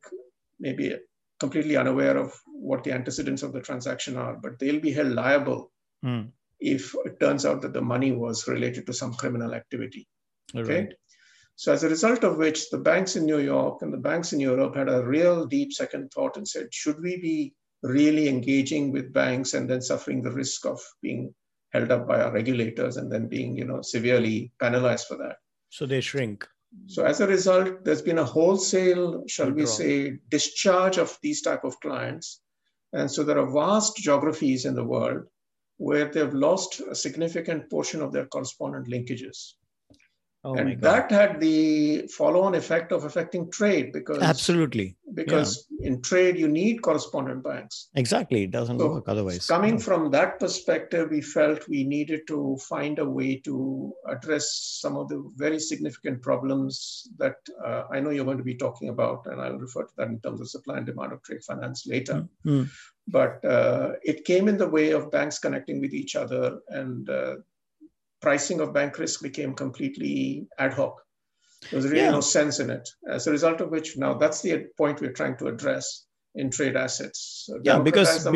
may 0.59 0.73
be 0.73 0.95
completely 1.39 1.77
unaware 1.77 2.17
of 2.17 2.33
what 2.47 2.83
the 2.83 2.93
antecedents 2.93 3.43
of 3.43 3.53
the 3.53 3.61
transaction 3.61 4.17
are, 4.17 4.35
but 4.35 4.57
they'll 4.59 4.79
be 4.79 4.91
held 4.91 5.11
liable 5.11 5.71
mm. 6.03 6.29
If 6.59 6.95
it 7.05 7.19
turns 7.19 7.45
out 7.45 7.61
that 7.61 7.73
the 7.73 7.81
money 7.81 8.11
was 8.11 8.47
related 8.47 8.85
to 8.85 8.93
some 8.93 9.13
criminal 9.13 9.53
activity. 9.53 10.07
Okay. 10.55 10.83
Right. 10.83 10.93
So, 11.57 11.71
as 11.71 11.83
a 11.83 11.89
result 11.89 12.23
of 12.23 12.37
which, 12.37 12.69
the 12.69 12.77
banks 12.77 13.15
in 13.15 13.25
New 13.25 13.39
York 13.39 13.81
and 13.81 13.93
the 13.93 13.97
banks 13.97 14.33
in 14.33 14.39
Europe 14.39 14.75
had 14.75 14.89
a 14.89 15.05
real 15.05 15.45
deep 15.45 15.71
second 15.71 16.11
thought 16.11 16.35
and 16.35 16.47
said, 16.47 16.73
should 16.73 17.01
we 17.01 17.17
be 17.17 17.53
really 17.81 18.27
engaging 18.27 18.91
with 18.91 19.13
banks 19.13 19.53
and 19.53 19.69
then 19.69 19.81
suffering 19.81 20.21
the 20.21 20.31
risk 20.31 20.65
of 20.65 20.81
being 21.01 21.33
held 21.71 21.91
up 21.91 22.07
by 22.07 22.21
our 22.21 22.31
regulators 22.31 22.97
and 22.97 23.11
then 23.11 23.27
being, 23.27 23.57
you 23.57 23.65
know, 23.65 23.81
severely 23.81 24.51
penalized 24.59 25.07
for 25.07 25.17
that. 25.17 25.37
So 25.69 25.85
they 25.85 26.01
shrink. 26.01 26.47
So 26.87 27.05
as 27.05 27.21
a 27.21 27.27
result, 27.27 27.85
there's 27.85 28.01
been 28.01 28.19
a 28.19 28.23
wholesale, 28.23 29.23
shall 29.27 29.51
we 29.51 29.65
say, 29.65 30.17
discharge 30.29 30.97
of 30.97 31.17
these 31.21 31.41
type 31.41 31.63
of 31.63 31.79
clients. 31.79 32.41
And 32.91 33.09
so 33.09 33.23
there 33.23 33.39
are 33.39 33.51
vast 33.51 33.97
geographies 33.97 34.65
in 34.65 34.75
the 34.75 34.83
world 34.83 35.23
where 35.77 36.05
they've 36.05 36.33
lost 36.33 36.81
a 36.89 36.95
significant 36.95 37.69
portion 37.69 38.01
of 38.01 38.11
their 38.11 38.25
correspondent 38.25 38.87
linkages. 38.87 39.53
Oh 40.45 40.53
and 40.53 40.79
that 40.81 41.09
had 41.09 41.39
the 41.39 42.07
follow-on 42.15 42.53
effect 42.53 42.91
of 42.91 43.03
affecting 43.03 43.49
trade 43.49 43.91
because 43.91 44.21
absolutely 44.21 44.95
because 45.15 45.65
yeah. 45.71 45.87
in 45.87 46.03
trade 46.03 46.37
you 46.37 46.47
need 46.47 46.83
correspondent 46.83 47.43
banks. 47.43 47.89
Exactly, 47.95 48.43
it 48.43 48.51
doesn't 48.51 48.77
so 48.77 48.89
work 48.89 49.05
otherwise. 49.07 49.47
Coming 49.47 49.79
from 49.79 50.11
that 50.11 50.39
perspective, 50.39 51.09
we 51.09 51.21
felt 51.21 51.67
we 51.67 51.83
needed 51.83 52.27
to 52.27 52.59
find 52.69 52.99
a 52.99 53.09
way 53.09 53.37
to 53.37 53.91
address 54.07 54.77
some 54.81 54.97
of 54.97 55.09
the 55.09 55.27
very 55.35 55.59
significant 55.59 56.21
problems 56.21 57.07
that 57.17 57.37
uh, 57.65 57.85
I 57.91 57.99
know 57.99 58.11
you're 58.11 58.25
going 58.25 58.37
to 58.37 58.43
be 58.43 58.55
talking 58.55 58.89
about, 58.89 59.25
and 59.25 59.41
I'll 59.41 59.57
refer 59.57 59.85
to 59.85 59.93
that 59.97 60.09
in 60.09 60.19
terms 60.19 60.41
of 60.41 60.49
supply 60.49 60.77
and 60.77 60.85
demand 60.85 61.13
of 61.13 61.23
trade 61.23 61.43
finance 61.43 61.87
later. 61.87 62.27
Mm-hmm. 62.45 62.65
But 63.07 63.43
uh, 63.45 63.93
it 64.03 64.25
came 64.25 64.47
in 64.47 64.57
the 64.57 64.67
way 64.67 64.91
of 64.91 65.11
banks 65.11 65.37
connecting 65.39 65.79
with 65.79 65.93
each 65.93 66.15
other 66.15 66.59
and 66.69 67.09
uh, 67.09 67.35
pricing 68.21 68.59
of 68.61 68.73
bank 68.73 68.97
risk 68.97 69.21
became 69.21 69.53
completely 69.53 70.47
ad 70.57 70.73
hoc. 70.73 71.01
There 71.69 71.77
was 71.77 71.85
really 71.85 72.05
yeah. 72.05 72.11
no 72.11 72.21
sense 72.21 72.59
in 72.59 72.69
it. 72.69 72.89
As 73.07 73.27
a 73.27 73.31
result 73.31 73.61
of 73.61 73.69
which, 73.69 73.97
now 73.97 74.15
that's 74.15 74.41
the 74.41 74.65
point 74.77 75.01
we're 75.01 75.13
trying 75.13 75.37
to 75.37 75.47
address 75.47 76.05
in 76.33 76.49
trade 76.49 76.75
assets. 76.75 77.43
So 77.45 77.59
yeah, 77.63 77.79
because 77.79 78.27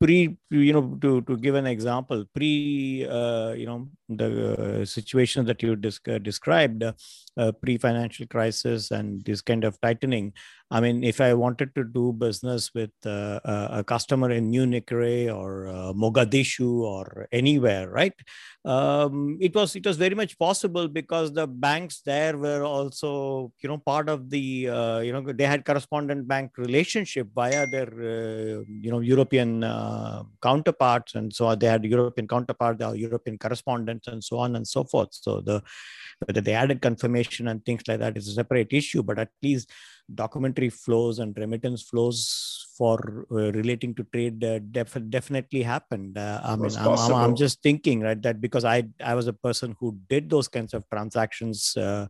pre, 0.00 0.36
you 0.50 0.72
know, 0.72 0.96
to, 1.00 1.22
to 1.22 1.36
give 1.36 1.54
an 1.54 1.66
example, 1.66 2.24
pre, 2.34 3.06
uh, 3.08 3.52
you 3.52 3.66
know, 3.66 3.88
the 4.08 4.80
uh, 4.80 4.84
situation 4.84 5.44
that 5.46 5.62
you 5.62 5.72
uh, 5.72 6.18
described, 6.18 6.84
uh, 6.84 7.52
pre-financial 7.52 8.26
crisis 8.26 8.90
and 8.90 9.22
this 9.24 9.42
kind 9.42 9.64
of 9.64 9.80
tightening, 9.80 10.32
I 10.70 10.80
mean, 10.80 11.02
if 11.02 11.20
I 11.20 11.32
wanted 11.32 11.74
to 11.76 11.84
do 11.84 12.12
business 12.12 12.74
with 12.74 12.90
uh, 13.06 13.40
a 13.44 13.82
customer 13.82 14.30
in 14.30 14.50
Munich 14.50 14.92
or 14.92 15.66
uh, 15.66 15.92
Mogadishu 15.94 16.80
or 16.80 17.26
anywhere, 17.32 17.88
right? 17.88 18.12
Um, 18.66 19.38
it 19.40 19.54
was 19.54 19.74
it 19.76 19.86
was 19.86 19.96
very 19.96 20.14
much 20.14 20.38
possible 20.38 20.86
because 20.86 21.32
the 21.32 21.46
banks 21.46 22.02
there 22.04 22.36
were 22.36 22.64
also 22.64 23.50
you 23.62 23.68
know 23.68 23.78
part 23.78 24.10
of 24.10 24.28
the 24.28 24.68
uh, 24.68 24.98
you 24.98 25.12
know 25.12 25.22
they 25.22 25.46
had 25.46 25.64
correspondent 25.64 26.28
bank 26.28 26.50
relationship 26.58 27.28
via 27.34 27.66
their 27.66 27.88
uh, 27.88 28.64
you 28.68 28.90
know 28.90 29.00
European 29.00 29.64
uh, 29.64 30.22
counterparts, 30.42 31.14
and 31.14 31.32
so 31.32 31.54
they 31.54 31.66
had 31.66 31.84
European 31.84 32.28
counterpart, 32.28 32.78
their 32.78 32.94
European 32.94 33.38
correspondents, 33.38 34.06
and 34.06 34.22
so 34.22 34.36
on 34.36 34.54
and 34.54 34.68
so 34.68 34.84
forth. 34.84 35.08
So 35.12 35.40
the 35.40 35.62
whether 36.26 36.40
they 36.40 36.52
added 36.52 36.82
confirmation 36.82 37.48
and 37.48 37.64
things 37.64 37.82
like 37.86 38.00
that 38.00 38.16
is 38.16 38.28
a 38.28 38.32
separate 38.32 38.72
issue, 38.72 39.02
but 39.02 39.18
at 39.18 39.30
least 39.42 39.70
documentary 40.14 40.70
flows 40.70 41.18
and 41.18 41.36
remittance 41.36 41.82
flows 41.82 42.66
for 42.76 43.26
uh, 43.30 43.52
relating 43.52 43.94
to 43.94 44.04
trade 44.04 44.42
uh, 44.42 44.58
def- 44.70 45.10
definitely 45.10 45.62
happened. 45.62 46.16
Uh, 46.16 46.40
I 46.42 46.56
mean, 46.56 46.76
I'm, 46.76 46.88
I'm, 46.88 47.12
I'm, 47.14 47.36
just 47.36 47.62
thinking, 47.62 48.00
right, 48.00 48.20
that 48.22 48.40
because 48.40 48.64
I 48.64 48.84
I 49.04 49.14
was 49.14 49.26
a 49.26 49.32
person 49.32 49.76
who 49.78 49.96
did 50.08 50.30
those 50.30 50.48
kinds 50.48 50.74
of 50.74 50.88
transactions 50.90 51.76
uh, 51.76 52.06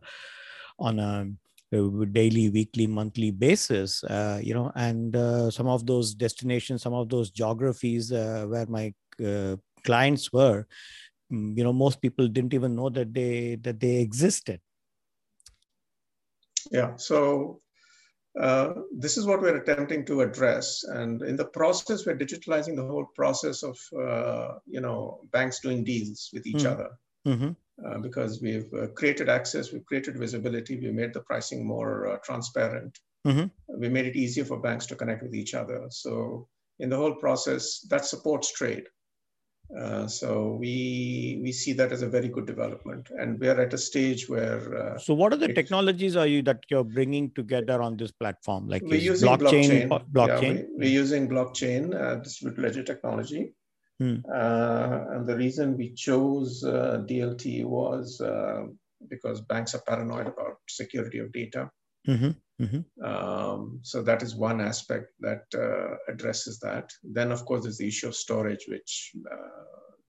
on 0.79 0.99
a 0.99 1.27
daily 1.71 2.49
weekly 2.49 2.87
monthly 2.87 3.29
basis 3.29 4.03
uh, 4.05 4.39
you 4.41 4.55
know 4.55 4.71
and 4.75 5.15
uh, 5.15 5.51
some 5.51 5.67
of 5.67 5.85
those 5.85 6.15
destinations 6.15 6.81
some 6.81 6.95
of 6.95 7.09
those 7.09 7.29
geographies 7.29 8.11
uh, 8.11 8.43
where 8.47 8.65
my 8.65 8.91
uh, 9.23 9.55
clients 9.83 10.33
were 10.33 10.65
you 11.29 11.63
know 11.63 11.73
most 11.73 12.01
people 12.01 12.27
didn't 12.27 12.53
even 12.53 12.75
know 12.75 12.89
that 12.89 13.13
they 13.13 13.55
that 13.61 13.79
they 13.79 13.97
existed 13.97 14.59
yeah 16.71 16.95
so 16.95 17.59
uh, 18.39 18.73
this 18.95 19.17
is 19.17 19.25
what 19.25 19.41
we're 19.41 19.57
attempting 19.57 20.05
to 20.05 20.21
address. 20.21 20.83
And 20.83 21.21
in 21.23 21.35
the 21.35 21.45
process, 21.45 22.05
we're 22.05 22.17
digitalizing 22.17 22.75
the 22.75 22.85
whole 22.85 23.05
process 23.15 23.63
of, 23.63 23.77
uh, 23.97 24.59
you 24.65 24.81
know, 24.81 25.21
banks 25.31 25.59
doing 25.59 25.83
deals 25.83 26.29
with 26.33 26.45
each 26.45 26.63
mm 26.63 26.71
other. 26.71 26.89
Mm-hmm. 27.27 27.51
Uh, 27.85 27.97
because 27.99 28.41
we've 28.41 28.71
uh, 28.73 28.87
created 28.87 29.29
access, 29.29 29.71
we've 29.71 29.85
created 29.85 30.17
visibility, 30.17 30.77
we 30.77 30.91
made 30.91 31.13
the 31.13 31.21
pricing 31.21 31.65
more 31.65 32.07
uh, 32.07 32.17
transparent. 32.23 32.97
Mm-hmm. 33.25 33.79
We 33.79 33.89
made 33.89 34.05
it 34.05 34.15
easier 34.15 34.45
for 34.45 34.59
banks 34.59 34.85
to 34.87 34.95
connect 34.95 35.23
with 35.23 35.33
each 35.33 35.53
other. 35.53 35.87
So 35.89 36.47
in 36.79 36.89
the 36.89 36.97
whole 36.97 37.15
process, 37.15 37.81
that 37.89 38.05
supports 38.05 38.51
trade. 38.51 38.83
Uh, 39.77 40.07
so 40.07 40.57
we 40.59 41.39
we 41.43 41.51
see 41.51 41.73
that 41.73 41.91
as 41.91 42.01
a 42.01 42.07
very 42.09 42.27
good 42.27 42.47
development, 42.47 43.11
and 43.11 43.39
we 43.39 43.47
are 43.47 43.61
at 43.61 43.71
a 43.71 43.77
stage 43.77 44.27
where. 44.27 44.75
Uh, 44.75 44.97
so, 44.97 45.13
what 45.13 45.31
are 45.31 45.35
the 45.37 45.53
technologies 45.53 46.15
are 46.15 46.25
you 46.25 46.41
that 46.41 46.63
you're 46.69 46.83
bringing 46.83 47.29
together 47.31 47.79
on 47.79 47.95
this 47.95 48.11
platform? 48.11 48.67
Like 48.67 48.81
we're 48.81 48.95
using 48.99 49.29
blockchain, 49.29 49.87
blockchain. 49.87 50.11
blockchain? 50.11 50.57
Yeah, 50.57 50.63
we, 50.75 50.87
are 50.87 50.89
using 50.89 51.29
blockchain, 51.29 51.93
uh, 51.93 52.15
distributed 52.15 52.63
ledger 52.63 52.83
technology, 52.83 53.53
hmm. 53.99 54.15
Uh, 54.27 55.05
and 55.11 55.27
the 55.27 55.35
reason 55.35 55.77
we 55.77 55.93
chose 55.93 56.63
uh, 56.63 57.03
DLT 57.07 57.63
was 57.63 58.19
because 59.07 59.39
banks 59.41 59.75
are 59.75 59.81
paranoid 59.87 60.27
about 60.27 60.57
security 60.67 61.19
of 61.19 61.31
data. 61.31 61.69
Mm-hmm. 62.07 62.63
Mm-hmm. 62.63 63.05
Um, 63.05 63.79
so 63.83 64.01
that 64.03 64.21
is 64.21 64.35
one 64.35 64.59
aspect 64.59 65.13
that 65.21 65.43
uh, 65.55 65.95
addresses 66.11 66.59
that. 66.59 66.91
Then, 67.03 67.31
of 67.31 67.45
course, 67.45 67.63
there's 67.63 67.77
the 67.77 67.87
issue 67.87 68.07
of 68.07 68.15
storage, 68.15 68.65
which 68.67 69.11
uh, 69.31 69.35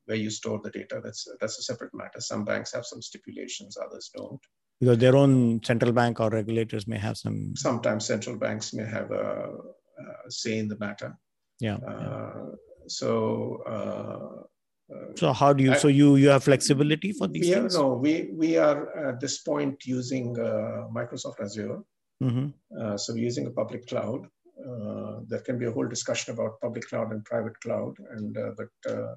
where 0.07 0.17
you 0.17 0.31
store 0.31 0.61
the 0.63 0.71
data. 0.71 1.01
That's 1.03 1.27
that's 1.41 1.59
a 1.59 1.63
separate 1.63 1.95
matter. 1.95 2.21
Some 2.21 2.45
banks 2.45 2.73
have 2.73 2.85
some 2.85 3.03
stipulations, 3.03 3.77
others 3.77 4.11
don't. 4.17 4.41
Because 4.81 4.99
their 4.99 5.15
own 5.15 5.63
central 5.63 5.93
bank 5.93 6.21
or 6.21 6.31
regulators 6.31 6.89
may 6.89 6.99
have 6.99 7.17
some. 7.17 7.55
Sometimes 7.57 8.07
central 8.07 8.37
banks 8.37 8.73
may 8.73 8.85
have 8.85 9.11
a, 9.11 9.51
a 10.27 10.31
say 10.31 10.59
in 10.59 10.69
the 10.69 10.79
matter. 10.79 11.17
Yeah. 11.61 11.77
Uh, 11.77 12.33
yeah. 12.35 12.45
So. 12.89 14.49
Uh, 14.91 15.15
so 15.17 15.33
how 15.33 15.53
do 15.53 15.63
you? 15.63 15.73
I, 15.73 15.77
so 15.77 15.89
you 15.89 16.17
you 16.17 16.29
have 16.29 16.45
flexibility 16.45 17.13
for 17.13 17.29
these 17.29 17.49
things? 17.49 17.77
no, 17.77 17.95
we 17.95 18.31
we 18.35 18.57
are 18.57 19.09
at 19.09 19.21
this 19.21 19.39
point 19.43 19.87
using 19.87 20.39
uh, 20.39 20.89
Microsoft 20.93 21.41
Azure. 21.41 21.81
Mm-hmm. 22.23 22.49
Uh, 22.79 22.97
so 22.97 23.15
we're 23.15 23.25
using 23.25 23.47
a 23.47 23.51
public 23.51 23.87
cloud. 23.87 24.27
Uh, 24.61 25.21
there 25.27 25.41
can 25.41 25.59
be 25.59 25.67
a 25.67 25.73
whole 25.73 25.89
discussion 25.89 26.35
about 26.35 26.61
public 26.61 26.89
cloud 26.89 27.13
and 27.13 27.25
private 27.25 27.59
cloud, 27.61 27.95
and 28.17 28.37
uh, 28.37 28.51
but 28.57 28.93
uh, 28.93 29.15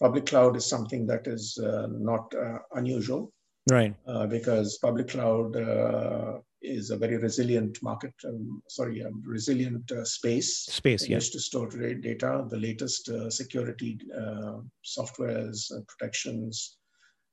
public 0.00 0.26
cloud 0.26 0.56
is 0.56 0.66
something 0.66 1.06
that 1.06 1.26
is 1.26 1.58
uh, 1.58 1.86
not 1.90 2.34
uh, 2.34 2.58
unusual, 2.72 3.32
right? 3.70 3.94
because 4.28 4.78
public 4.78 5.08
cloud 5.08 5.54
is 6.64 6.90
a 6.90 6.96
very 6.96 7.16
resilient 7.16 7.82
market, 7.82 8.14
um, 8.26 8.62
sorry, 8.68 9.00
a 9.00 9.10
resilient 9.24 9.90
space. 10.04 10.66
Space, 10.66 11.08
yes. 11.08 11.28
to 11.30 11.40
store 11.40 11.68
data, 11.68 12.46
the 12.48 12.56
latest 12.56 13.10
security 13.30 13.98
softwares 14.84 15.70
and 15.70 15.86
protections 15.86 16.78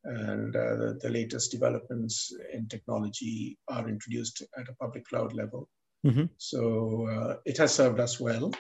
and 0.03 0.55
uh, 0.55 0.75
the, 0.75 0.99
the, 1.01 1.09
latest 1.09 1.51
developments 1.51 2.33
in 2.53 2.67
technology 2.67 3.57
are 3.67 3.87
introduced 3.87 4.41
at 4.57 4.67
a 4.67 4.73
public 4.73 5.05
cloud 5.05 5.33
level. 5.33 5.69
Mm-hmm. 6.05 6.25
So 6.37 7.07
uh, 7.07 7.35
it 7.45 7.57
has 7.57 7.73
served 7.73 7.99
us 7.99 8.19
well. 8.19 8.51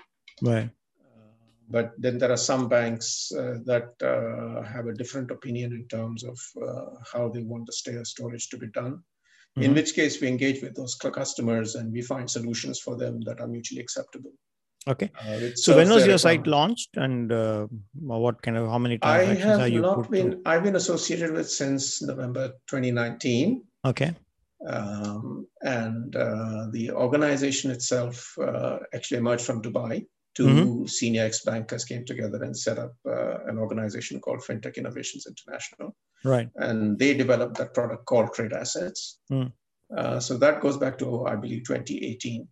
Right. 0.41 0.69
Uh, 1.01 1.31
but 1.69 1.93
then 1.97 2.19
there 2.19 2.31
are 2.31 2.37
some 2.37 2.69
banks 2.69 3.31
uh, 3.31 3.57
that 3.65 3.89
uh, 4.03 4.61
have 4.63 4.87
a 4.87 4.93
different 4.93 5.31
opinion 5.31 5.73
in 5.73 5.87
terms 5.87 6.23
of 6.23 6.39
uh, 6.63 6.95
how 7.11 7.29
they 7.29 7.41
want 7.41 7.65
the 7.65 8.03
storage 8.03 8.49
to 8.49 8.57
be 8.57 8.67
done. 8.67 9.01
Mm-hmm. 9.57 9.63
In 9.63 9.73
which 9.73 9.95
case, 9.95 10.21
we 10.21 10.27
engage 10.27 10.61
with 10.61 10.75
those 10.75 10.95
customers 10.95 11.75
and 11.75 11.91
we 11.91 12.01
find 12.01 12.29
solutions 12.29 12.79
for 12.79 12.95
them 12.95 13.19
that 13.21 13.41
are 13.41 13.47
mutually 13.47 13.81
acceptable. 13.81 14.31
Okay. 14.87 15.11
Uh, 15.19 15.51
so 15.55 15.75
when 15.75 15.89
was 15.89 16.07
your 16.07 16.17
site 16.17 16.47
launched, 16.47 16.89
and 16.95 17.31
uh, 17.31 17.67
what 17.93 18.41
kind 18.41 18.57
of 18.57 18.67
how 18.67 18.79
many 18.79 18.97
transactions 18.97 19.45
I 19.45 19.63
have 19.63 19.69
you 19.69 19.81
not 19.81 20.09
been. 20.09 20.41
I've 20.45 20.63
been 20.63 20.75
associated 20.75 21.33
with 21.33 21.49
since 21.49 22.01
November 22.01 22.53
2019. 22.67 23.63
Okay. 23.85 24.13
Um, 24.67 25.47
and 25.61 26.15
uh, 26.15 26.67
the 26.71 26.91
organization 26.91 27.71
itself 27.71 28.35
uh, 28.39 28.79
actually 28.93 29.17
emerged 29.17 29.45
from 29.45 29.61
Dubai. 29.61 30.05
2 30.35 30.45
mm-hmm. 30.45 30.85
senior 30.85 31.25
ex 31.25 31.43
bankers 31.43 31.85
came 31.85 32.05
together 32.05 32.41
and 32.43 32.57
set 32.57 32.79
up 32.79 32.93
uh, 33.07 33.43
an 33.45 33.57
organization 33.57 34.19
called 34.19 34.39
FinTech 34.39 34.77
Innovations 34.77 35.27
International. 35.27 35.95
Right. 36.23 36.49
And 36.55 36.97
they 36.97 37.13
developed 37.13 37.57
that 37.57 37.73
product 37.73 38.05
called 38.05 38.33
Trade 38.33 38.53
Assets. 38.53 39.19
Mm. 39.31 39.51
Uh, 39.95 40.19
so 40.19 40.37
that 40.37 40.61
goes 40.61 40.77
back 40.77 40.97
to 40.99 41.25
I 41.25 41.35
believe 41.35 41.63
2018. 41.65 42.47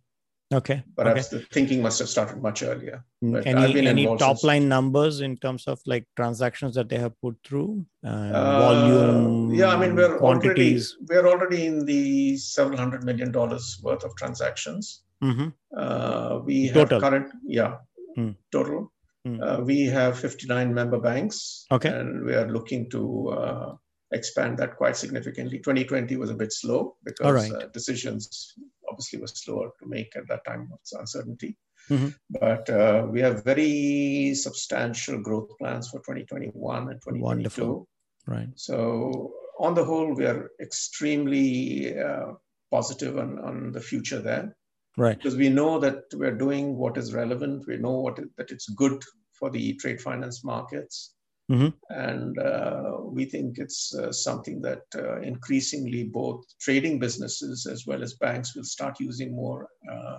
Okay. 0.52 0.82
Perhaps 0.96 1.32
okay. 1.32 1.38
the 1.38 1.46
thinking 1.54 1.80
must 1.80 2.00
have 2.00 2.08
started 2.08 2.42
much 2.42 2.64
earlier. 2.64 3.04
Mm, 3.22 3.46
any 3.46 3.86
any 3.86 4.16
top 4.18 4.42
line 4.42 4.68
numbers 4.68 5.20
in 5.20 5.36
terms 5.36 5.68
of 5.68 5.80
like 5.86 6.06
transactions 6.16 6.74
that 6.74 6.88
they 6.88 6.98
have 6.98 7.12
put 7.20 7.36
through, 7.44 7.86
uh, 8.04 8.08
uh, 8.08 8.58
volume? 8.58 9.54
Yeah, 9.54 9.68
I 9.68 9.76
mean 9.78 9.94
we're 9.94 10.18
quantities. 10.18 10.96
already 10.96 11.22
we're 11.22 11.30
already 11.30 11.66
in 11.66 11.84
the 11.86 12.36
several 12.36 12.78
hundred 12.78 13.04
million 13.04 13.30
dollars 13.30 13.80
worth 13.84 14.02
of 14.02 14.16
transactions. 14.16 15.02
Mm-hmm. 15.22 15.48
Uh, 15.76 16.38
we 16.44 16.66
have 16.66 16.88
total. 16.88 17.00
current 17.00 17.32
yeah 17.44 17.76
mm. 18.16 18.34
total. 18.52 18.92
Mm. 19.26 19.40
Uh, 19.42 19.62
we 19.62 19.82
have 19.82 20.18
59 20.18 20.72
member 20.72 20.98
banks. 20.98 21.66
Okay. 21.70 21.90
And 21.90 22.24
we 22.24 22.34
are 22.34 22.48
looking 22.48 22.88
to 22.90 23.28
uh, 23.28 23.74
expand 24.12 24.58
that 24.58 24.76
quite 24.76 24.96
significantly. 24.96 25.58
2020 25.58 26.16
was 26.16 26.30
a 26.30 26.34
bit 26.34 26.52
slow 26.52 26.96
because 27.04 27.50
right. 27.50 27.52
Uh, 27.52 27.66
decisions 27.72 28.54
obviously 28.88 29.20
were 29.20 29.26
slower 29.26 29.70
to 29.80 29.86
make 29.88 30.16
at 30.16 30.26
that 30.28 30.44
time 30.44 30.68
of 30.72 30.78
uncertainty. 30.98 31.56
Mm-hmm. 31.90 32.08
But 32.40 32.70
uh, 32.70 33.06
we 33.10 33.20
have 33.20 33.44
very 33.44 34.34
substantial 34.34 35.20
growth 35.20 35.50
plans 35.58 35.88
for 35.90 35.98
2021 35.98 36.90
and 36.90 37.00
2022. 37.02 37.22
Wonderful. 37.22 37.88
Right. 38.26 38.48
So 38.54 39.32
on 39.58 39.74
the 39.74 39.84
whole, 39.84 40.14
we 40.14 40.24
are 40.24 40.50
extremely 40.60 41.98
uh, 41.98 42.32
positive 42.70 43.18
on, 43.18 43.38
on 43.40 43.72
the 43.72 43.80
future 43.80 44.20
there. 44.20 44.56
Right. 44.96 45.16
Because 45.16 45.36
we 45.36 45.48
know 45.48 45.78
that 45.78 46.02
we're 46.14 46.36
doing 46.36 46.76
what 46.76 46.96
is 46.96 47.14
relevant. 47.14 47.66
We 47.66 47.76
know 47.76 47.98
what 48.00 48.20
that 48.36 48.50
it's 48.50 48.68
good 48.70 49.02
for 49.32 49.50
the 49.50 49.74
trade 49.74 50.00
finance 50.00 50.44
markets. 50.44 51.14
Mm-hmm. 51.50 51.68
And 51.88 52.38
uh, 52.38 52.92
we 53.02 53.24
think 53.24 53.58
it's 53.58 53.94
uh, 53.94 54.12
something 54.12 54.60
that 54.62 54.82
uh, 54.94 55.20
increasingly 55.20 56.04
both 56.04 56.44
trading 56.60 56.98
businesses 57.00 57.66
as 57.66 57.86
well 57.86 58.02
as 58.02 58.14
banks 58.14 58.54
will 58.54 58.64
start 58.64 59.00
using 59.00 59.34
more 59.34 59.68
uh, 59.90 60.18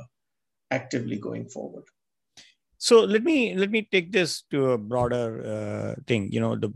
actively 0.72 1.18
going 1.18 1.48
forward. 1.48 1.84
So 2.78 3.02
let 3.02 3.24
me 3.24 3.56
let 3.56 3.70
me 3.70 3.88
take 3.92 4.12
this 4.12 4.42
to 4.50 4.72
a 4.72 4.78
broader 4.78 5.46
uh, 5.46 6.02
thing. 6.08 6.32
You 6.32 6.40
know, 6.40 6.56
the 6.56 6.74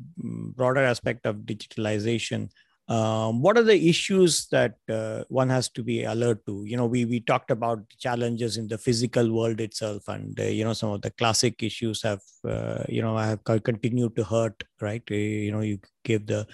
broader 0.56 0.82
aspect 0.82 1.26
of 1.26 1.38
digitalization 1.38 2.50
um, 2.88 3.42
what 3.42 3.58
are 3.58 3.64
the 3.64 3.90
issues 3.90 4.48
that 4.52 4.76
uh, 4.90 5.24
one 5.30 5.50
has 5.50 5.70
to 5.70 5.84
be 5.84 6.04
alert 6.04 6.46
to 6.46 6.64
you 6.66 6.78
know 6.78 6.86
we 6.86 7.04
we 7.06 7.20
talked 7.20 7.50
about 7.50 7.80
challenges 7.98 8.58
in 8.58 8.68
the 8.68 8.78
physical 8.78 9.32
world 9.34 9.60
itself 9.60 10.08
and 10.08 10.40
uh, 10.40 10.44
you 10.44 10.64
know 10.64 10.74
some 10.74 10.92
of 10.92 11.02
the 11.02 11.10
classic 11.12 11.64
issues 11.64 12.04
have 12.04 12.22
uh, 12.48 12.84
you 12.88 13.02
know 13.02 13.18
have 13.18 13.44
continued 13.44 14.16
to 14.16 14.24
hurt 14.24 14.64
right 14.82 15.04
uh, 15.10 15.16
you 15.16 15.52
know 15.52 15.62
you 15.62 15.80
gave 16.04 16.28
the 16.28 16.46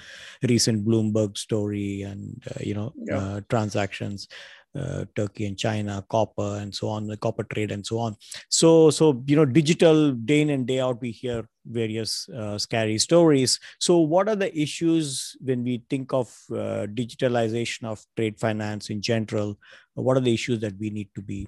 recent 0.47 0.85
bloomberg 0.85 1.37
story 1.37 2.03
and 2.03 2.41
uh, 2.49 2.59
you 2.61 2.73
know 2.73 2.93
yeah. 2.95 3.17
Uh, 3.17 3.41
transactions 3.49 4.27
uh, 4.73 5.05
Turkey 5.15 5.45
and 5.45 5.57
China, 5.57 6.03
copper 6.09 6.59
and 6.61 6.73
so 6.73 6.87
on, 6.87 7.07
the 7.07 7.17
copper 7.17 7.43
trade 7.43 7.71
and 7.71 7.85
so 7.85 7.99
on. 7.99 8.15
So, 8.49 8.89
so 8.89 9.21
you 9.27 9.35
know, 9.35 9.45
digital 9.45 10.13
day 10.13 10.41
in 10.41 10.49
and 10.49 10.65
day 10.65 10.79
out, 10.79 11.01
we 11.01 11.11
hear 11.11 11.45
various 11.65 12.27
uh, 12.29 12.57
scary 12.57 12.97
stories. 12.97 13.59
So, 13.79 13.99
what 13.99 14.27
are 14.27 14.35
the 14.35 14.57
issues 14.57 15.35
when 15.41 15.63
we 15.63 15.83
think 15.89 16.13
of 16.13 16.27
uh, 16.51 16.87
digitalization 16.93 17.85
of 17.85 18.05
trade 18.15 18.39
finance 18.39 18.89
in 18.89 19.01
general? 19.01 19.57
What 19.93 20.17
are 20.17 20.21
the 20.21 20.33
issues 20.33 20.59
that 20.61 20.77
we 20.79 20.89
need 20.89 21.09
to 21.15 21.21
be 21.21 21.47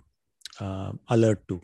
uh, 0.60 0.92
alert 1.10 1.48
to? 1.48 1.62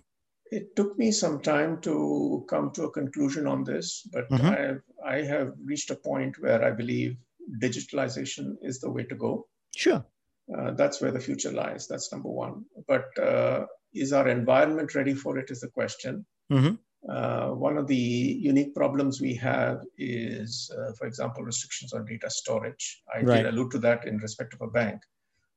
It 0.51 0.75
took 0.75 0.97
me 0.97 1.11
some 1.11 1.41
time 1.41 1.79
to 1.81 2.43
come 2.49 2.71
to 2.71 2.83
a 2.85 2.91
conclusion 2.91 3.45
on 3.45 3.63
this, 3.63 4.07
but 4.11 4.27
mm-hmm. 4.29 4.47
I, 4.47 4.59
have, 4.59 4.81
I 5.05 5.15
have 5.21 5.53
reached 5.63 5.91
a 5.91 5.95
point 5.95 6.39
where 6.39 6.63
I 6.63 6.71
believe 6.71 7.17
digitalization 7.61 8.55
is 8.61 8.79
the 8.79 8.89
way 8.89 9.03
to 9.03 9.15
go. 9.15 9.47
Sure. 9.75 10.03
Uh, 10.57 10.71
that's 10.71 11.01
where 11.01 11.11
the 11.11 11.19
future 11.19 11.51
lies. 11.51 11.87
That's 11.87 12.11
number 12.11 12.29
one. 12.29 12.65
But 12.87 13.05
uh, 13.19 13.65
is 13.93 14.13
our 14.13 14.27
environment 14.27 14.95
ready 14.95 15.13
for 15.13 15.37
it? 15.37 15.51
Is 15.51 15.61
the 15.61 15.67
question. 15.67 16.25
Mm-hmm. 16.51 16.75
Uh, 17.07 17.49
one 17.49 17.77
of 17.77 17.87
the 17.87 17.95
unique 17.95 18.75
problems 18.75 19.21
we 19.21 19.33
have 19.33 19.81
is, 19.97 20.69
uh, 20.77 20.91
for 20.93 21.07
example, 21.07 21.43
restrictions 21.43 21.93
on 21.93 22.05
data 22.05 22.29
storage. 22.29 23.01
I 23.13 23.21
right. 23.21 23.37
did 23.37 23.45
allude 23.47 23.71
to 23.71 23.79
that 23.79 24.05
in 24.05 24.17
respect 24.17 24.53
of 24.53 24.61
a 24.61 24.67
bank. 24.67 25.01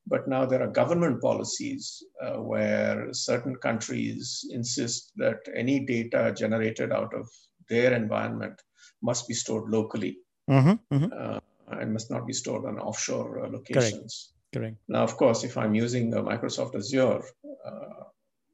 But 0.07 0.29
now 0.29 0.47
there 0.47 0.63
are 0.63 0.69
government 0.69 1.21
policies 1.21 2.03
uh, 2.21 2.35
where 2.35 3.13
certain 3.13 3.57
countries 3.57 4.45
insist 4.51 5.13
that 5.17 5.39
any 5.55 5.85
data 5.85 6.35
generated 6.37 6.93
out 6.93 7.15
of 7.15 7.29
their 7.69 7.93
environment 7.95 8.61
must 9.01 9.29
be 9.29 9.35
stored 9.35 9.71
locally 9.71 10.19
mm-hmm. 10.51 10.95
Mm-hmm. 10.95 11.39
and 11.81 11.93
must 11.93 12.11
not 12.11 12.27
be 12.27 12.33
stored 12.33 12.65
on 12.67 12.79
offshore 12.79 13.49
locations. 13.49 14.33
Correct. 14.53 14.77
Now, 14.89 15.03
of 15.03 15.17
course, 15.17 15.45
if 15.45 15.57
I'm 15.57 15.75
using 15.75 16.13
Microsoft 16.13 16.75
Azure, 16.75 17.23
uh, 17.67 18.05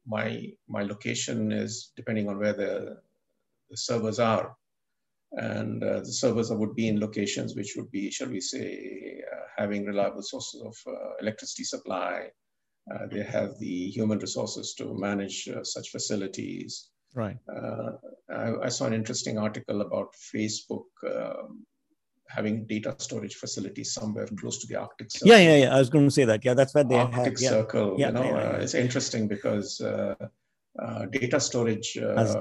my 0.09 0.51
my 0.67 0.83
location 0.83 1.51
is 1.51 1.91
depending 1.95 2.27
on 2.27 2.39
where 2.39 2.53
the, 2.53 2.97
the 3.69 3.77
servers 3.77 4.19
are, 4.19 4.55
and 5.33 5.83
uh, 5.83 5.99
the 5.99 6.11
servers 6.11 6.51
would 6.51 6.75
be 6.75 6.87
in 6.87 6.99
locations 6.99 7.55
which 7.55 7.75
would 7.77 7.91
be, 7.91 8.09
shall 8.09 8.29
we 8.29 8.41
say, 8.41 9.21
uh, 9.31 9.45
having 9.57 9.85
reliable 9.85 10.23
sources 10.23 10.61
of 10.61 10.75
uh, 10.87 11.15
electricity 11.21 11.63
supply. 11.63 12.27
Uh, 12.93 13.05
they 13.11 13.21
have 13.21 13.51
the 13.59 13.89
human 13.91 14.17
resources 14.17 14.73
to 14.73 14.97
manage 14.97 15.47
uh, 15.47 15.63
such 15.63 15.89
facilities. 15.89 16.89
Right. 17.13 17.37
I, 18.31 18.53
I, 18.63 18.69
saw 18.69 18.85
an 18.85 18.93
interesting 18.93 19.37
article 19.37 19.81
about 19.81 20.13
Facebook 20.35 20.85
um, 21.07 21.65
having 22.29 22.65
data 22.65 22.95
storage 22.99 23.35
facilities 23.35 23.93
somewhere 23.93 24.27
close 24.39 24.59
to 24.59 24.67
the 24.67 24.75
Arctic 24.75 25.11
Circle. 25.11 25.27
Yeah, 25.27 25.37
yeah, 25.37 25.57
yeah. 25.63 25.75
I 25.75 25.79
was 25.79 25.89
going 25.89 26.05
to 26.05 26.11
say 26.11 26.25
that. 26.25 26.45
Yeah, 26.45 26.53
that's 26.53 26.73
where 26.73 26.83
they 26.83 26.95
Arctic 26.95 27.23
have. 27.23 27.41
Yeah. 27.41 27.49
Circle. 27.49 27.95
Yeah, 27.97 28.07
you 28.07 28.13
know, 28.13 28.23
yeah, 28.23 28.51
uh, 28.51 28.57
it's 28.57 28.75
interesting 28.75 29.27
because 29.27 29.81
uh, 29.81 30.15
uh, 30.77 31.05
data 31.07 31.39
storage 31.39 31.97
uh, 31.97 32.37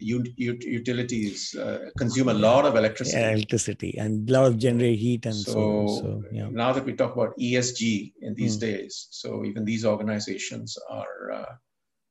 utilities 0.00 1.54
uh, 1.56 1.90
consume 1.96 2.28
a 2.28 2.34
lot 2.34 2.64
of 2.66 2.76
electricity. 2.76 3.22
Electricity 3.22 3.98
and 3.98 4.28
a 4.28 4.32
lot 4.32 4.46
of 4.46 4.58
generate 4.58 4.98
heat 4.98 5.26
and 5.26 5.34
so. 5.34 5.52
so, 5.52 5.86
so 6.00 6.22
yeah. 6.30 6.48
Now 6.50 6.72
that 6.72 6.84
we 6.84 6.92
talk 6.92 7.14
about 7.14 7.36
ESG 7.38 8.12
in 8.20 8.34
these 8.34 8.58
mm. 8.58 8.60
days, 8.60 9.08
so 9.10 9.44
even 9.44 9.64
these 9.64 9.84
organizations 9.84 10.76
are 10.90 11.32
uh, 11.32 11.52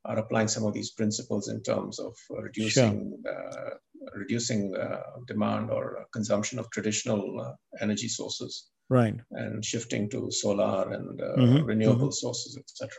are 0.04 0.18
applying 0.18 0.48
some 0.48 0.64
of 0.64 0.74
these 0.74 0.90
principles 0.90 1.48
in 1.48 1.62
terms 1.62 1.98
of 1.98 2.14
reducing 2.30 3.22
sure 3.24 3.80
reducing 4.14 4.74
uh, 4.76 5.02
demand 5.26 5.70
or 5.70 6.06
consumption 6.12 6.58
of 6.58 6.70
traditional 6.70 7.40
uh, 7.40 7.52
energy 7.80 8.08
sources 8.08 8.70
right 8.88 9.16
and 9.32 9.64
shifting 9.64 10.08
to 10.10 10.30
solar 10.30 10.90
and 10.92 11.20
uh, 11.20 11.36
mm-hmm. 11.36 11.64
renewable 11.64 12.06
mm-hmm. 12.06 12.10
sources 12.10 12.56
etc 12.58 12.90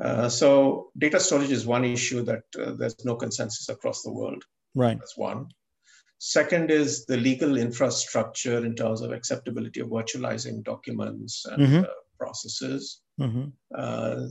uh, 0.00 0.28
so 0.28 0.90
data 0.98 1.18
storage 1.18 1.50
is 1.50 1.66
one 1.66 1.84
issue 1.84 2.22
that 2.22 2.42
uh, 2.60 2.72
there's 2.72 3.04
no 3.04 3.14
consensus 3.14 3.68
across 3.68 4.02
the 4.02 4.12
world 4.12 4.42
right 4.74 4.98
that's 4.98 5.16
one 5.16 5.46
second 6.18 6.70
is 6.70 7.06
the 7.06 7.16
legal 7.16 7.56
infrastructure 7.56 8.64
in 8.64 8.74
terms 8.74 9.00
of 9.00 9.12
acceptability 9.12 9.80
of 9.80 9.88
virtualizing 9.88 10.62
documents 10.64 11.44
and 11.46 11.62
mm-hmm. 11.62 11.80
Uh, 11.80 11.94
processes 12.18 13.02
mm-hmm. 13.20 14.26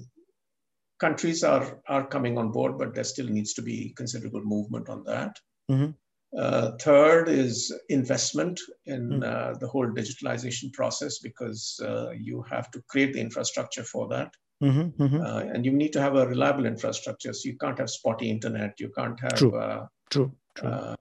countries 1.00 1.42
are 1.42 1.80
are 1.88 2.06
coming 2.06 2.38
on 2.38 2.52
board 2.52 2.78
but 2.78 2.94
there 2.94 3.06
still 3.06 3.28
needs 3.28 3.54
to 3.54 3.62
be 3.62 3.94
considerable 3.96 4.44
movement 4.44 4.90
on 4.90 5.06
that 5.06 5.34
Mm-hmm. 5.70 5.92
Uh, 6.38 6.72
third 6.80 7.30
is 7.30 7.74
investment 7.90 8.60
in 8.86 9.10
mm-hmm. 9.10 9.24
uh, 9.24 9.58
the 9.60 9.68
whole 9.68 9.88
digitalization 9.88 10.72
process 10.74 11.20
because 11.20 11.80
uh, 11.84 12.12
you 12.12 12.44
have 12.50 12.70
to 12.72 12.82
create 12.90 13.14
the 13.14 13.20
infrastructure 13.20 13.84
for 13.84 14.08
that. 14.10 14.32
Mm-hmm, 14.62 15.04
mm-hmm. 15.04 15.22
Uh, 15.22 15.40
and 15.54 15.66
you 15.66 15.72
need 15.72 15.94
to 15.94 16.02
have 16.02 16.16
a 16.16 16.28
reliable 16.28 16.66
infrastructure. 16.66 17.32
So 17.32 17.48
you 17.48 17.58
can't 17.58 17.80
have 17.80 17.90
spotty 17.90 18.30
internet. 18.30 18.80
You 18.80 18.90
can't 18.90 19.20
have 19.22 19.36
true, 19.36 19.56
uh, 19.56 19.88
true, 20.10 20.32
true. 20.56 20.70
Uh, 20.70 20.96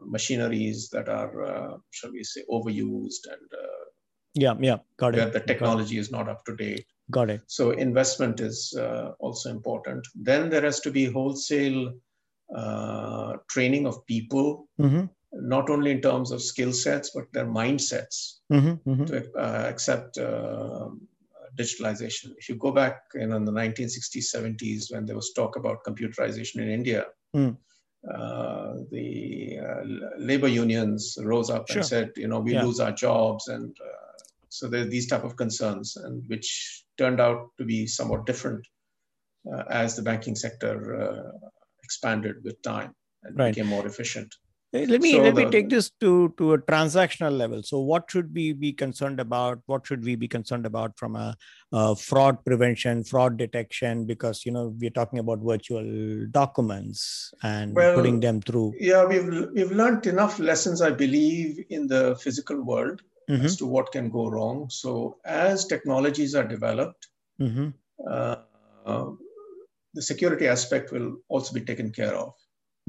machineries 0.00 0.88
that 0.90 1.08
are, 1.08 1.78
shall 1.90 2.10
we 2.10 2.24
say, 2.24 2.42
overused 2.50 3.26
and 3.30 3.60
yeah, 4.34 4.54
yeah, 4.58 4.78
got 4.96 5.14
it. 5.14 5.32
The 5.34 5.40
technology 5.40 5.98
is 5.98 6.10
not 6.10 6.26
up 6.26 6.42
to 6.46 6.56
date. 6.56 6.86
Got 7.10 7.28
it. 7.28 7.42
So 7.46 7.72
investment 7.72 8.40
is 8.40 8.74
also 9.20 9.50
important. 9.50 10.06
Then 10.14 10.48
there 10.48 10.62
has 10.62 10.80
to 10.80 10.90
be 10.90 11.04
wholesale 11.04 11.92
uh, 12.54 13.36
training 13.48 13.86
of 13.86 14.04
people, 14.06 14.68
mm-hmm. 14.78 15.04
not 15.32 15.70
only 15.70 15.90
in 15.90 16.00
terms 16.02 16.30
of 16.30 16.42
skill 16.42 16.72
sets, 16.72 17.10
but 17.14 17.24
their 17.32 17.46
mindsets 17.46 18.40
mm-hmm, 18.52 18.90
mm-hmm. 18.90 19.04
to 19.06 19.32
uh, 19.38 19.66
accept 19.68 20.18
uh, 20.18 20.88
digitalization. 21.56 22.32
If 22.36 22.48
you 22.48 22.56
go 22.56 22.70
back 22.70 23.02
in, 23.14 23.32
in, 23.32 23.44
the 23.46 23.52
1960s, 23.52 24.34
70s, 24.34 24.92
when 24.92 25.06
there 25.06 25.16
was 25.16 25.32
talk 25.32 25.56
about 25.56 25.84
computerization 25.84 26.56
in 26.56 26.68
India, 26.68 27.06
mm. 27.34 27.56
the 28.90 29.58
uh, 29.58 30.18
labor 30.18 30.48
unions 30.48 31.16
rose 31.22 31.48
up 31.48 31.68
sure. 31.68 31.78
and 31.78 31.86
said, 31.86 32.10
you 32.16 32.28
know, 32.28 32.40
we 32.40 32.52
yeah. 32.52 32.64
lose 32.64 32.80
our 32.80 32.92
jobs. 32.92 33.48
And 33.48 33.74
uh, 33.80 34.18
so 34.50 34.68
there 34.68 34.82
are 34.82 34.90
these 34.90 35.08
type 35.08 35.24
of 35.24 35.36
concerns, 35.36 35.96
and 35.96 36.22
which 36.28 36.84
turned 36.98 37.20
out 37.20 37.48
to 37.56 37.64
be 37.64 37.86
somewhat 37.86 38.26
different 38.26 38.66
as 39.70 39.96
the 39.96 40.02
banking 40.02 40.36
sector 40.36 41.32
expanded 41.82 42.36
with 42.44 42.60
time 42.62 42.94
and 43.24 43.38
right. 43.38 43.54
became 43.54 43.68
more 43.68 43.86
efficient. 43.86 44.34
Let 44.74 45.02
me 45.02 45.12
so 45.12 45.18
let 45.18 45.34
the, 45.34 45.44
me 45.44 45.50
take 45.50 45.68
this 45.68 45.90
to 46.00 46.32
to 46.38 46.54
a 46.54 46.58
transactional 46.58 47.36
level. 47.36 47.62
So, 47.62 47.80
what 47.80 48.10
should 48.10 48.32
we 48.34 48.54
be 48.54 48.72
concerned 48.72 49.20
about? 49.20 49.60
What 49.66 49.86
should 49.86 50.02
we 50.02 50.16
be 50.16 50.26
concerned 50.26 50.64
about 50.64 50.98
from 50.98 51.14
a, 51.14 51.36
a 51.72 51.94
fraud 51.94 52.42
prevention, 52.42 53.04
fraud 53.04 53.36
detection? 53.36 54.06
Because 54.06 54.46
you 54.46 54.52
know 54.52 54.74
we're 54.78 54.88
talking 54.88 55.18
about 55.18 55.40
virtual 55.40 56.26
documents 56.30 57.34
and 57.42 57.74
well, 57.74 57.94
putting 57.94 58.20
them 58.20 58.40
through. 58.40 58.72
Yeah, 58.78 59.04
we've 59.04 59.50
we've 59.52 59.72
learned 59.72 60.06
enough 60.06 60.38
lessons, 60.38 60.80
I 60.80 60.90
believe, 60.90 61.62
in 61.68 61.86
the 61.86 62.16
physical 62.16 62.62
world 62.62 63.02
mm-hmm. 63.28 63.44
as 63.44 63.56
to 63.56 63.66
what 63.66 63.92
can 63.92 64.08
go 64.08 64.30
wrong. 64.30 64.70
So, 64.70 65.18
as 65.26 65.66
technologies 65.66 66.34
are 66.34 66.48
developed, 66.48 67.08
mm-hmm. 67.38 67.68
uh, 68.10 68.36
uh, 68.86 69.10
the 69.94 70.02
security 70.02 70.46
aspect 70.46 70.92
will 70.92 71.16
also 71.28 71.52
be 71.52 71.60
taken 71.60 71.90
care 71.92 72.14
of. 72.14 72.32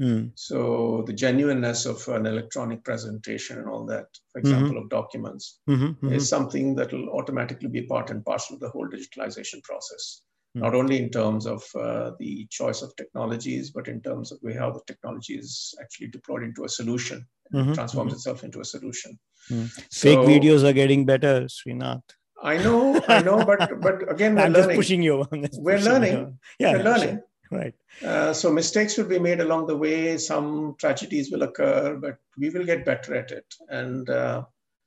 Mm. 0.00 0.32
So 0.34 1.04
the 1.06 1.12
genuineness 1.12 1.86
of 1.86 2.06
an 2.08 2.26
electronic 2.26 2.82
presentation 2.82 3.58
and 3.58 3.68
all 3.68 3.86
that, 3.86 4.06
for 4.32 4.40
mm-hmm. 4.40 4.48
example, 4.48 4.70
mm-hmm. 4.70 4.84
of 4.84 4.90
documents, 4.90 5.60
mm-hmm, 5.68 5.86
mm-hmm. 5.86 6.12
is 6.12 6.28
something 6.28 6.74
that 6.76 6.92
will 6.92 7.10
automatically 7.10 7.68
be 7.68 7.82
part 7.82 8.10
and 8.10 8.24
parcel 8.24 8.54
of 8.54 8.60
the 8.60 8.70
whole 8.70 8.88
digitalization 8.88 9.62
process. 9.62 10.22
mm. 10.56 10.62
not 10.62 10.74
only 10.74 10.98
in 11.02 11.10
terms 11.10 11.46
of 11.46 11.62
uh, 11.74 12.12
the 12.18 12.46
choice 12.50 12.82
of 12.82 12.94
technologies, 12.96 13.70
but 13.70 13.88
in 13.88 14.00
terms 14.00 14.32
of 14.32 14.38
how 14.58 14.70
the 14.70 14.80
technology 14.86 15.34
is 15.34 15.74
actually 15.80 16.08
deployed 16.08 16.42
into 16.42 16.64
a 16.64 16.68
solution, 16.68 17.26
mm-hmm. 17.52 17.72
transforms 17.72 18.10
mm-hmm. 18.10 18.16
itself 18.16 18.44
into 18.44 18.60
a 18.60 18.64
solution. 18.64 19.18
Mm. 19.50 19.70
So, 19.90 20.08
Fake 20.08 20.18
videos 20.18 20.64
are 20.64 20.72
getting 20.72 21.04
better, 21.04 21.46
Srinath. 21.46 22.02
I 22.42 22.58
know, 22.58 23.02
I 23.08 23.22
know, 23.22 23.44
but 23.44 23.80
but 23.80 24.10
again, 24.10 24.34
we're 24.34 24.42
I'm 24.42 24.52
learning. 24.52 24.68
just 24.68 24.76
pushing 24.76 25.02
you. 25.02 25.26
we're 25.58 25.78
learning. 25.78 26.12
You. 26.12 26.38
Yeah, 26.58 26.72
we're 26.72 26.84
learning. 26.84 27.16
Sure. 27.16 27.28
Right. 27.50 27.74
Uh, 28.04 28.32
so 28.32 28.50
mistakes 28.50 28.96
will 28.96 29.06
be 29.06 29.18
made 29.18 29.40
along 29.40 29.66
the 29.66 29.76
way. 29.76 30.18
Some 30.18 30.74
tragedies 30.80 31.30
will 31.30 31.42
occur, 31.42 31.96
but 32.00 32.16
we 32.36 32.50
will 32.50 32.64
get 32.64 32.84
better 32.84 33.14
at 33.14 33.30
it. 33.30 33.46
And 33.68 34.08
uh, 34.10 34.44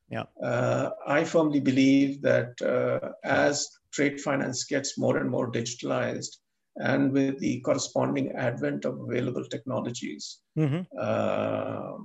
yeah, 0.10 0.24
uh, 0.44 0.90
I 1.06 1.24
firmly 1.24 1.60
believe 1.60 2.22
that 2.22 2.62
uh, 2.62 3.12
as 3.24 3.68
trade 3.92 4.20
finance 4.20 4.66
gets 4.66 4.98
more 4.98 5.18
and 5.18 5.30
more 5.30 5.52
digitalized, 5.52 6.38
and 6.78 7.12
with 7.12 7.40
the 7.40 7.60
corresponding 7.62 8.32
advent 8.34 8.86
of 8.86 9.00
available 9.00 9.46
technologies, 9.46 10.40
mm-hmm. 10.58 10.82
uh, 11.00 11.98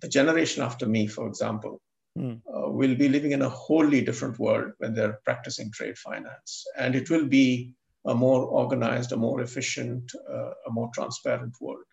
the 0.00 0.08
generation 0.08 0.62
after 0.62 0.86
me, 0.86 1.06
for 1.06 1.26
example, 1.26 1.80
mm. 2.20 2.40
uh, 2.54 2.70
will 2.70 2.94
be 2.94 3.08
living 3.08 3.32
in 3.32 3.42
a 3.42 3.48
wholly 3.48 4.00
different 4.02 4.38
world 4.38 4.72
when 4.78 4.94
they're 4.94 5.20
practicing 5.24 5.70
trade 5.72 5.98
finance. 5.98 6.64
And 6.78 6.94
it 6.94 7.10
will 7.10 7.26
be 7.26 7.72
a 8.06 8.14
more 8.14 8.44
organized, 8.44 9.12
a 9.12 9.16
more 9.16 9.40
efficient, 9.40 10.12
uh, 10.30 10.50
a 10.66 10.70
more 10.70 10.90
transparent 10.94 11.54
world. 11.60 11.84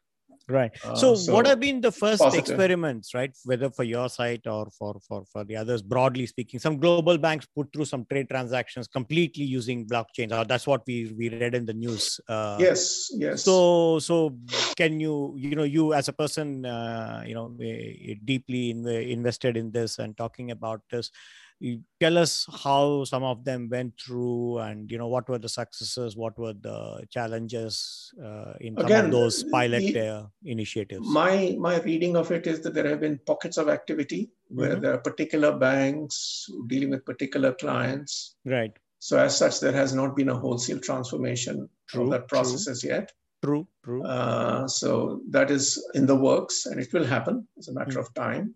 Right. 0.50 0.72
Uh, 0.82 0.96
so, 0.96 1.16
so, 1.16 1.34
what 1.34 1.46
have 1.46 1.60
been 1.60 1.82
the 1.82 1.92
first 1.92 2.22
positive. 2.22 2.40
experiments, 2.40 3.14
right? 3.14 3.36
Whether 3.44 3.70
for 3.70 3.84
your 3.84 4.08
site 4.08 4.48
or 4.48 4.70
for, 4.78 4.96
for, 5.06 5.26
for 5.26 5.44
the 5.44 5.58
others, 5.58 5.82
broadly 5.82 6.26
speaking, 6.26 6.58
some 6.58 6.80
global 6.80 7.18
banks 7.18 7.46
put 7.54 7.74
through 7.74 7.84
some 7.84 8.06
trade 8.06 8.30
transactions 8.30 8.88
completely 8.88 9.44
using 9.44 9.86
blockchain. 9.86 10.32
Uh, 10.32 10.46
that's 10.46 10.66
what 10.66 10.84
we, 10.88 11.14
we 11.18 11.28
read 11.28 11.54
in 11.54 11.66
the 11.66 11.74
news. 11.74 12.22
Uh, 12.30 12.56
yes, 12.62 13.12
yes. 13.14 13.44
So, 13.44 14.00
so 14.00 14.38
can 14.78 15.02
you, 15.02 15.36
you 15.38 15.56
know, 15.56 15.64
you 15.64 15.94
as 15.94 16.08
a 16.08 16.14
person, 16.14 16.66
uh, 16.66 17.24
you 17.26 17.34
know, 17.34 17.54
eh, 17.62 18.14
deeply 18.24 18.70
in, 18.70 18.88
invested 18.88 19.58
in 19.58 19.72
this 19.72 20.00
and 20.00 20.16
talking 20.16 20.52
about 20.52 20.82
this, 20.90 21.12
you 21.60 21.82
tell 22.00 22.18
us 22.18 22.46
how 22.64 23.04
some 23.04 23.24
of 23.24 23.44
them 23.44 23.68
went 23.70 23.94
through 24.00 24.60
and 24.60 24.92
you 24.92 24.98
know 24.98 25.08
what 25.08 25.28
were 25.28 25.40
the 25.40 25.50
successes 25.50 26.16
what 26.16 26.38
were 26.38 26.54
the 26.54 27.06
challenges 27.10 28.14
uh, 28.24 28.54
in 28.62 28.78
Again, 28.78 28.88
some 28.88 29.06
of 29.06 29.12
those 29.12 29.44
pilot 29.46 29.94
the, 29.94 30.08
uh, 30.08 30.24
initiatives 30.46 31.08
my 31.08 31.56
my 31.60 31.80
reading 31.82 32.16
of 32.16 32.32
it 32.32 32.46
is 32.46 32.62
that 32.62 32.74
there 32.74 32.88
have 32.88 33.00
been 33.00 33.20
pockets 33.26 33.58
of 33.58 33.70
activity 33.70 34.30
where 34.50 34.72
mm-hmm. 34.72 34.82
there 34.82 34.94
are 34.94 35.00
particular 35.00 35.58
banks 35.58 36.48
dealing 36.68 36.92
with 36.92 37.06
particular 37.06 37.54
clients 37.54 38.36
right 38.46 38.78
so 39.00 39.18
as 39.18 39.36
such 39.36 39.60
there 39.60 39.74
has 39.74 39.94
not 39.94 40.16
been 40.16 40.30
a 40.30 40.36
wholesale 40.36 40.80
transformation 40.80 41.68
of 41.96 42.10
that 42.10 42.28
process 42.28 42.66
true. 42.66 42.72
as 42.72 42.84
yet 42.84 43.12
true 43.44 43.68
true 43.84 44.04
uh, 44.04 44.68
so 44.68 45.22
that 45.30 45.50
is 45.50 45.84
in 45.96 46.06
the 46.06 46.16
works 46.16 46.68
and 46.68 46.80
it 46.80 46.94
will 46.94 47.06
happen 47.06 47.48
it's 47.58 47.68
a 47.68 47.74
matter 47.74 47.92
mm-hmm. 47.92 48.00
of 48.00 48.14
time 48.14 48.54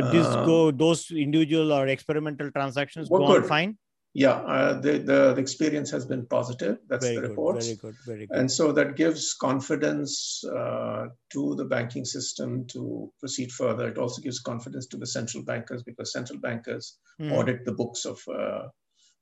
but 0.00 0.12
these 0.12 0.26
uh, 0.26 0.44
go 0.44 0.70
those 0.70 1.10
individual 1.10 1.72
or 1.72 1.86
experimental 1.88 2.50
transactions 2.50 3.08
go 3.08 3.24
on 3.24 3.44
fine. 3.44 3.76
Yeah, 4.14 4.36
uh, 4.54 4.80
the, 4.80 4.92
the, 4.98 5.34
the 5.34 5.40
experience 5.40 5.90
has 5.90 6.06
been 6.06 6.26
positive. 6.26 6.78
That's 6.88 7.04
very 7.04 7.16
the 7.16 7.28
report. 7.28 7.62
Very 7.62 7.76
good, 7.76 7.94
very 8.06 8.26
good. 8.26 8.36
And 8.36 8.50
so 8.50 8.72
that 8.72 8.96
gives 8.96 9.34
confidence 9.34 10.42
uh, 10.44 11.06
to 11.34 11.54
the 11.56 11.66
banking 11.66 12.04
system 12.04 12.66
to 12.68 13.12
proceed 13.20 13.52
further. 13.52 13.86
It 13.88 13.98
also 13.98 14.22
gives 14.22 14.40
confidence 14.40 14.86
to 14.88 14.96
the 14.96 15.06
central 15.06 15.44
bankers 15.44 15.82
because 15.82 16.12
central 16.12 16.40
bankers 16.40 16.98
mm. 17.20 17.30
audit 17.32 17.64
the 17.64 17.72
books 17.72 18.06
of 18.06 18.18
uh, 18.28 18.68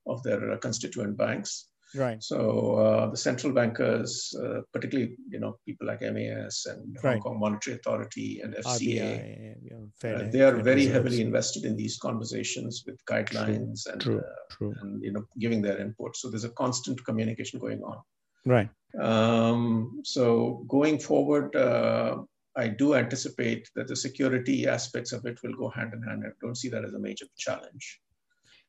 of 0.06 0.22
their 0.22 0.56
constituent 0.58 1.16
banks. 1.16 1.68
Right. 1.94 2.22
So 2.22 2.76
uh, 2.76 3.10
the 3.10 3.16
central 3.16 3.52
bankers, 3.52 4.34
uh, 4.42 4.62
particularly 4.72 5.16
you 5.28 5.38
know 5.38 5.58
people 5.64 5.86
like 5.86 6.00
MAS 6.00 6.66
and 6.66 6.96
right. 7.02 7.14
Hong 7.14 7.20
Kong 7.20 7.40
Monetary 7.40 7.76
Authority 7.76 8.40
and 8.42 8.54
FCA, 8.54 9.54
yeah, 9.62 10.10
uh, 10.10 10.30
they 10.30 10.40
are 10.40 10.56
very 10.56 10.86
heavily 10.86 11.20
invested 11.20 11.64
in 11.64 11.76
these 11.76 11.98
conversations 11.98 12.82
with 12.86 12.98
guidelines 13.06 13.84
true, 13.84 13.92
and, 13.92 14.00
true, 14.00 14.18
uh, 14.18 14.22
true. 14.50 14.74
and 14.80 15.02
you 15.02 15.12
know 15.12 15.24
giving 15.38 15.62
their 15.62 15.78
input. 15.78 16.16
So 16.16 16.28
there's 16.28 16.44
a 16.44 16.50
constant 16.50 17.04
communication 17.04 17.60
going 17.60 17.82
on. 17.82 17.98
Right. 18.44 18.68
Um, 19.00 20.00
so 20.04 20.64
going 20.68 20.98
forward, 20.98 21.54
uh, 21.54 22.18
I 22.56 22.68
do 22.68 22.94
anticipate 22.94 23.68
that 23.74 23.86
the 23.86 23.96
security 23.96 24.66
aspects 24.66 25.12
of 25.12 25.26
it 25.26 25.38
will 25.42 25.54
go 25.54 25.68
hand 25.68 25.92
in 25.92 26.02
hand. 26.02 26.24
I 26.26 26.30
don't 26.40 26.56
see 26.56 26.68
that 26.70 26.84
as 26.84 26.94
a 26.94 26.98
major 26.98 27.26
challenge. 27.36 28.00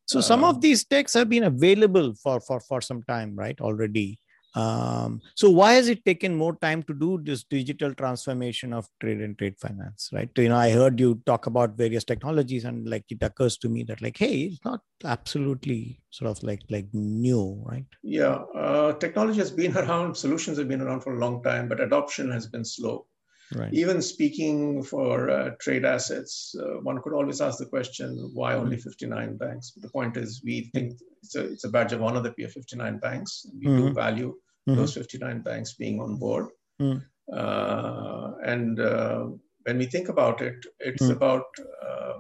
So 0.08 0.22
some 0.22 0.44
of 0.44 0.56
um, 0.56 0.62
these 0.62 0.86
techs 0.86 1.14
have 1.14 1.30
been 1.30 1.44
available 1.44 2.14
for 2.16 2.40
for 2.40 2.60
for 2.62 2.82
some 2.82 3.04
time, 3.04 3.36
right? 3.36 3.60
Already. 3.60 4.20
Um, 4.56 5.22
so 5.36 5.50
why 5.52 5.74
has 5.74 5.88
it 5.88 6.04
taken 6.04 6.36
more 6.36 6.56
time 6.56 6.82
to 6.84 6.94
do 6.94 7.20
this 7.22 7.44
digital 7.44 7.94
transformation 7.94 8.74
of 8.74 8.88
trade 9.00 9.22
and 9.22 9.38
trade 9.38 9.56
finance, 9.60 10.10
right? 10.12 10.30
You 10.36 10.50
know, 10.50 10.56
I 10.56 10.72
heard 10.72 11.00
you 11.00 11.22
talk 11.28 11.46
about 11.46 11.78
various 11.78 12.04
technologies, 12.04 12.66
and 12.66 12.90
like 12.90 13.04
it 13.10 13.22
occurs 13.22 13.58
to 13.60 13.70
me 13.70 13.84
that 13.84 14.02
like, 14.02 14.18
hey, 14.18 14.44
it's 14.44 14.66
not 14.66 14.80
absolutely 15.04 16.00
sort 16.10 16.32
of 16.32 16.42
like 16.42 16.62
like 16.70 16.88
new, 16.94 17.62
right? 17.66 17.86
Yeah, 18.02 18.40
uh, 18.56 18.94
technology 18.94 19.40
has 19.40 19.52
been 19.52 19.78
around, 19.84 20.16
solutions 20.16 20.58
have 20.58 20.70
been 20.70 20.82
around 20.82 21.02
for 21.02 21.16
a 21.16 21.20
long 21.20 21.44
time, 21.44 21.68
but 21.68 21.82
adoption 21.82 22.32
has 22.32 22.48
been 22.48 22.66
slow. 22.66 23.06
Right. 23.56 23.74
Even 23.74 24.02
speaking 24.02 24.84
for 24.84 25.30
uh, 25.30 25.52
trade 25.60 25.86
assets, 25.86 26.54
uh, 26.60 26.82
one 26.82 27.02
could 27.02 27.14
always 27.14 27.40
ask 27.40 27.60
the 27.60 27.66
question, 27.66 28.30
why 28.34 28.56
only 28.56 28.76
mm-hmm. 28.76 28.90
59 28.90 29.38
banks? 29.38 29.72
But 29.72 29.84
the 29.84 29.90
point 29.90 30.18
is, 30.18 30.42
we 30.44 30.70
think 30.74 31.00
it's 31.24 31.36
a, 31.36 31.46
it's 31.46 31.64
a 31.64 31.70
badge 31.70 31.94
of 31.94 32.04
honor 32.04 32.22
that 32.22 32.36
we 32.38 32.44
have 32.44 32.52
59 32.52 32.98
banks. 33.00 33.46
We 33.58 33.68
mm-hmm. 33.68 33.88
do 33.88 33.94
value 33.94 34.36
mm-hmm. 34.68 34.80
those 34.80 34.94
59 34.94 35.42
banks 35.42 35.74
being 35.74 36.00
on 36.00 36.18
board. 36.18 36.48
Mm. 36.82 37.04
Uh, 37.32 38.32
and 38.44 38.80
uh, 38.80 39.28
when 39.64 39.78
we 39.78 39.86
think 39.86 40.10
about 40.10 40.42
it, 40.42 40.66
it's 40.80 41.04
mm. 41.04 41.12
about 41.12 41.46
uh, 41.86 42.14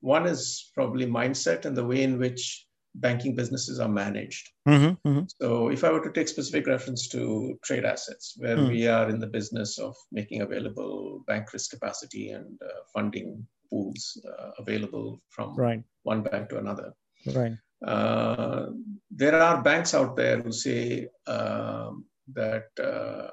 one 0.00 0.26
is 0.26 0.70
probably 0.74 1.06
mindset 1.06 1.64
and 1.64 1.76
the 1.76 1.84
way 1.84 2.02
in 2.02 2.18
which 2.18 2.66
banking 2.94 3.34
businesses 3.34 3.78
are 3.78 3.88
managed. 3.88 4.50
Mm-hmm, 4.68 5.08
mm-hmm. 5.08 5.24
So, 5.40 5.68
if 5.68 5.84
I 5.84 5.90
were 5.90 6.02
to 6.02 6.12
take 6.12 6.28
specific 6.28 6.66
reference 6.66 7.08
to 7.08 7.58
trade 7.64 7.84
assets, 7.84 8.34
where 8.38 8.56
mm. 8.56 8.68
we 8.68 8.86
are 8.86 9.08
in 9.08 9.20
the 9.20 9.26
business 9.26 9.78
of 9.78 9.94
making 10.12 10.42
available 10.42 11.22
bank 11.26 11.52
risk 11.52 11.70
capacity 11.70 12.30
and 12.30 12.58
uh, 12.62 12.80
funding 12.92 13.46
pools 13.68 14.20
uh, 14.38 14.50
available 14.58 15.22
from 15.28 15.54
right. 15.56 15.82
one 16.02 16.22
bank 16.22 16.48
to 16.50 16.58
another. 16.58 16.92
Right. 17.26 17.52
Uh, 17.86 18.66
there 19.10 19.40
are 19.40 19.62
banks 19.62 19.94
out 19.94 20.16
there 20.16 20.40
who 20.40 20.52
say 20.52 21.08
um, 21.26 22.04
that 22.34 22.68
uh, 22.82 23.28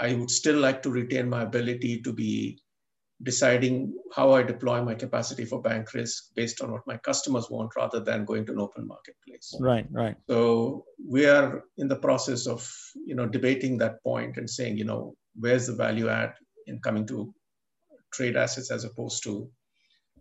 I 0.00 0.14
would 0.14 0.30
still 0.30 0.58
like 0.58 0.82
to 0.82 0.90
retain 0.90 1.28
my 1.28 1.42
ability 1.42 2.00
to 2.02 2.12
be 2.12 2.58
deciding 3.22 3.94
how 4.14 4.32
I 4.32 4.42
deploy 4.42 4.82
my 4.82 4.94
capacity 4.94 5.44
for 5.44 5.60
bank 5.60 5.94
risk 5.94 6.34
based 6.34 6.60
on 6.60 6.72
what 6.72 6.86
my 6.86 6.96
customers 6.96 7.48
want 7.50 7.70
rather 7.76 8.00
than 8.00 8.24
going 8.24 8.46
to 8.46 8.52
an 8.52 8.60
open 8.60 8.86
marketplace. 8.86 9.54
Right, 9.60 9.86
right. 9.90 10.16
So 10.28 10.84
we 11.08 11.26
are 11.26 11.64
in 11.78 11.88
the 11.88 11.96
process 11.96 12.46
of, 12.46 12.68
you 13.06 13.14
know, 13.14 13.26
debating 13.26 13.78
that 13.78 14.02
point 14.02 14.36
and 14.38 14.48
saying, 14.48 14.76
you 14.76 14.84
know, 14.84 15.14
where's 15.38 15.66
the 15.66 15.74
value 15.74 16.08
add 16.08 16.34
in 16.66 16.80
coming 16.80 17.06
to 17.06 17.32
trade 18.12 18.36
assets 18.36 18.70
as 18.70 18.84
opposed 18.84 19.22
to 19.24 19.48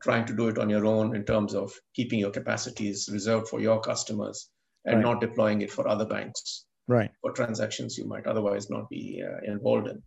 trying 0.02 0.26
to 0.26 0.34
do 0.34 0.48
it 0.48 0.58
on 0.58 0.70
your 0.70 0.86
own 0.86 1.16
in 1.16 1.24
terms 1.24 1.54
of 1.54 1.74
keeping 1.96 2.20
your 2.20 2.32
capacities 2.32 3.10
reserved 3.12 3.48
for 3.48 3.60
your 3.60 3.80
customers 3.80 4.50
and 4.86 4.98
right. 4.98 5.04
not 5.04 5.22
deploying 5.22 5.62
it 5.62 5.72
for 5.72 5.88
other 5.88 6.06
banks 6.06 6.66
right 6.88 7.12
for 7.22 7.32
transactions 7.32 7.98
you 7.98 8.08
might 8.08 8.26
otherwise 8.26 8.70
not 8.70 8.90
be 8.90 9.24
uh, 9.24 9.52
involved 9.52 9.88
in 9.88 10.02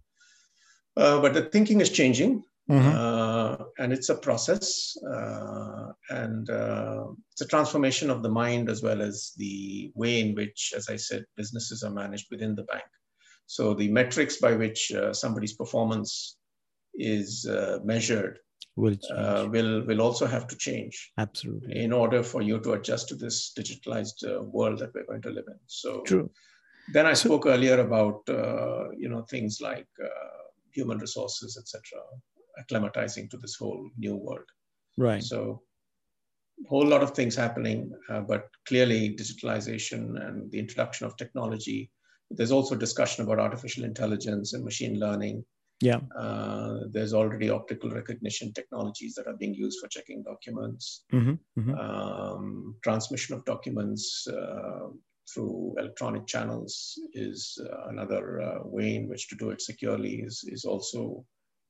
uh, 0.96 1.20
but 1.20 1.32
the 1.32 1.42
thinking 1.42 1.80
is 1.80 1.90
changing 1.90 2.42
Mm-hmm. 2.70 2.96
Uh, 2.96 3.64
and 3.78 3.92
it's 3.92 4.08
a 4.08 4.14
process 4.14 4.96
uh, 5.06 5.92
and 6.10 6.48
uh, 6.48 7.04
it's 7.30 7.42
a 7.42 7.46
transformation 7.46 8.08
of 8.08 8.22
the 8.22 8.28
mind 8.28 8.70
as 8.70 8.82
well 8.82 9.02
as 9.02 9.32
the 9.36 9.92
way 9.94 10.20
in 10.20 10.34
which, 10.34 10.72
as 10.74 10.88
I 10.88 10.96
said, 10.96 11.26
businesses 11.36 11.82
are 11.82 11.90
managed 11.90 12.28
within 12.30 12.54
the 12.54 12.62
bank. 12.64 12.84
So 13.46 13.74
the 13.74 13.90
metrics 13.90 14.38
by 14.38 14.54
which 14.54 14.92
uh, 14.92 15.12
somebody's 15.12 15.52
performance 15.52 16.38
is 16.94 17.44
uh, 17.44 17.80
measured 17.84 18.38
will, 18.76 18.96
uh, 19.14 19.46
will 19.50 19.84
will 19.84 20.00
also 20.00 20.24
have 20.24 20.46
to 20.46 20.56
change. 20.56 21.12
Absolutely. 21.18 21.76
In 21.76 21.92
order 21.92 22.22
for 22.22 22.40
you 22.40 22.58
to 22.60 22.72
adjust 22.72 23.08
to 23.08 23.14
this 23.14 23.52
digitalized 23.52 24.24
world 24.52 24.78
that 24.78 24.94
we're 24.94 25.04
going 25.04 25.22
to 25.22 25.30
live 25.30 25.44
in. 25.48 25.58
So 25.66 26.00
true. 26.00 26.30
Then 26.94 27.04
I 27.04 27.12
spoke 27.12 27.44
earlier 27.44 27.80
about 27.80 28.22
you 28.96 29.10
know 29.10 29.22
things 29.28 29.60
like 29.60 29.86
human 30.72 30.96
resources, 30.96 31.58
etc 31.58 32.00
acclimatizing 32.60 33.30
to 33.30 33.36
this 33.36 33.56
whole 33.56 33.90
new 33.96 34.16
world. 34.16 34.48
Right. 34.96 35.22
So, 35.22 35.62
a 36.64 36.68
whole 36.68 36.86
lot 36.86 37.02
of 37.02 37.10
things 37.10 37.34
happening, 37.34 37.92
uh, 38.08 38.20
but 38.20 38.48
clearly 38.66 39.16
digitalization 39.16 40.24
and 40.24 40.50
the 40.52 40.58
introduction 40.58 41.06
of 41.06 41.16
technology. 41.16 41.90
There's 42.30 42.52
also 42.52 42.74
discussion 42.76 43.24
about 43.24 43.40
artificial 43.40 43.84
intelligence 43.84 44.52
and 44.52 44.64
machine 44.64 44.98
learning. 44.98 45.44
Yeah. 45.80 46.00
Uh, 46.16 46.80
there's 46.90 47.12
already 47.12 47.50
optical 47.50 47.90
recognition 47.90 48.52
technologies 48.52 49.14
that 49.14 49.26
are 49.26 49.36
being 49.36 49.54
used 49.54 49.78
for 49.80 49.88
checking 49.88 50.22
documents, 50.22 51.04
mm-hmm, 51.12 51.60
mm-hmm. 51.60 51.74
Um, 51.74 52.76
transmission 52.82 53.34
of 53.34 53.44
documents, 53.44 54.26
uh, 54.28 54.88
through 55.32 55.74
electronic 55.78 56.26
channels 56.26 56.98
is 57.12 57.58
uh, 57.70 57.88
another 57.88 58.40
uh, 58.40 58.58
way 58.64 58.96
in 58.96 59.08
which 59.08 59.28
to 59.28 59.36
do 59.36 59.50
it 59.50 59.60
securely 59.60 60.16
is, 60.16 60.44
is 60.46 60.64
also 60.64 61.24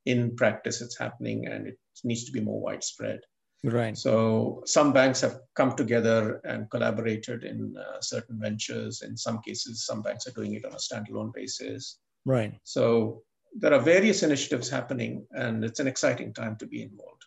in 0.07 0.37
practice 0.37 0.81
it's 0.81 0.99
happening 0.99 1.47
and 1.47 1.67
it 1.67 1.79
needs 2.03 2.25
to 2.25 2.33
be 2.33 2.40
more 2.40 2.61
widespread. 2.61 3.21
Right. 3.64 3.97
So 3.97 4.62
some 4.67 4.93
banks 4.93 5.23
have 5.23 5.40
come 5.57 5.75
together 5.75 6.40
and 6.45 6.71
collaborated 6.71 7.45
in 7.45 7.75
uh, 7.79 8.01
certain 8.01 8.38
ventures. 8.38 9.01
In 9.01 9.17
some 9.17 9.40
cases 9.40 9.87
some 9.87 10.03
banks 10.03 10.27
are 10.27 10.33
doing 10.33 10.55
it 10.55 10.67
on 10.67 10.73
a 10.73 10.77
standalone 10.77 11.33
basis. 11.33 11.99
Right. 12.27 12.55
So 12.64 13.23
there 13.59 13.73
are 13.73 13.81
various 13.81 14.23
initiatives 14.23 14.69
happening 14.69 15.27
and 15.31 15.64
it's 15.64 15.81
an 15.81 15.87
exciting 15.87 16.35
time 16.35 16.57
to 16.57 16.67
be 16.67 16.83
involved 16.83 17.25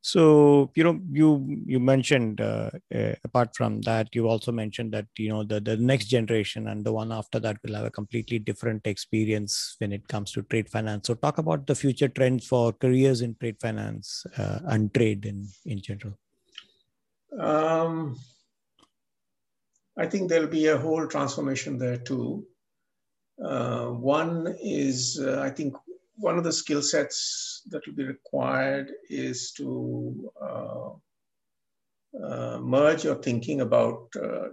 so 0.00 0.70
you 0.76 0.84
know 0.84 1.00
you 1.10 1.62
you 1.66 1.80
mentioned 1.80 2.40
uh, 2.40 2.70
uh, 2.94 3.14
apart 3.24 3.54
from 3.56 3.80
that 3.82 4.08
you 4.14 4.28
also 4.28 4.52
mentioned 4.52 4.92
that 4.92 5.06
you 5.16 5.28
know 5.28 5.42
the, 5.42 5.60
the 5.60 5.76
next 5.76 6.06
generation 6.06 6.68
and 6.68 6.84
the 6.84 6.92
one 6.92 7.10
after 7.10 7.40
that 7.40 7.56
will 7.64 7.74
have 7.74 7.84
a 7.84 7.90
completely 7.90 8.38
different 8.38 8.86
experience 8.86 9.74
when 9.78 9.92
it 9.92 10.06
comes 10.06 10.30
to 10.32 10.42
trade 10.42 10.68
finance. 10.68 11.08
So 11.08 11.14
talk 11.14 11.38
about 11.38 11.66
the 11.66 11.74
future 11.74 12.08
trends 12.08 12.46
for 12.46 12.72
careers 12.72 13.22
in 13.22 13.34
trade 13.40 13.56
finance 13.60 14.24
uh, 14.36 14.60
and 14.66 14.92
trade 14.94 15.26
in 15.26 15.48
in 15.66 15.80
general. 15.80 16.14
Um, 17.38 18.18
i 19.96 20.06
think 20.06 20.28
there'll 20.28 20.46
be 20.46 20.68
a 20.68 20.78
whole 20.78 21.06
transformation 21.06 21.76
there 21.76 21.98
too. 21.98 22.46
Uh, 23.44 23.88
one 23.88 24.56
is 24.62 25.20
uh, 25.22 25.40
i 25.40 25.50
think 25.50 25.74
one 26.18 26.36
of 26.36 26.44
the 26.44 26.52
skill 26.52 26.82
sets 26.82 27.62
that 27.70 27.86
will 27.86 27.94
be 27.94 28.04
required 28.04 28.92
is 29.08 29.52
to 29.52 30.30
uh, 30.40 30.90
uh, 32.22 32.58
merge 32.60 33.04
your 33.04 33.16
thinking 33.16 33.60
about 33.60 34.08
uh, 34.20 34.48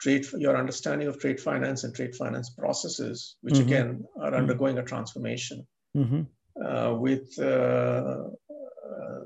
trade, 0.00 0.26
your 0.38 0.56
understanding 0.56 1.08
of 1.08 1.18
trade 1.18 1.40
finance 1.40 1.84
and 1.84 1.94
trade 1.94 2.14
finance 2.14 2.50
processes, 2.50 3.36
which 3.42 3.54
mm-hmm. 3.54 3.66
again 3.68 4.04
are 4.18 4.30
mm-hmm. 4.30 4.36
undergoing 4.36 4.78
a 4.78 4.82
transformation, 4.82 5.66
mm-hmm. 5.96 6.22
Uh, 6.64 6.94
with 6.94 7.36
uh, 7.40 8.24
uh, 8.24 9.24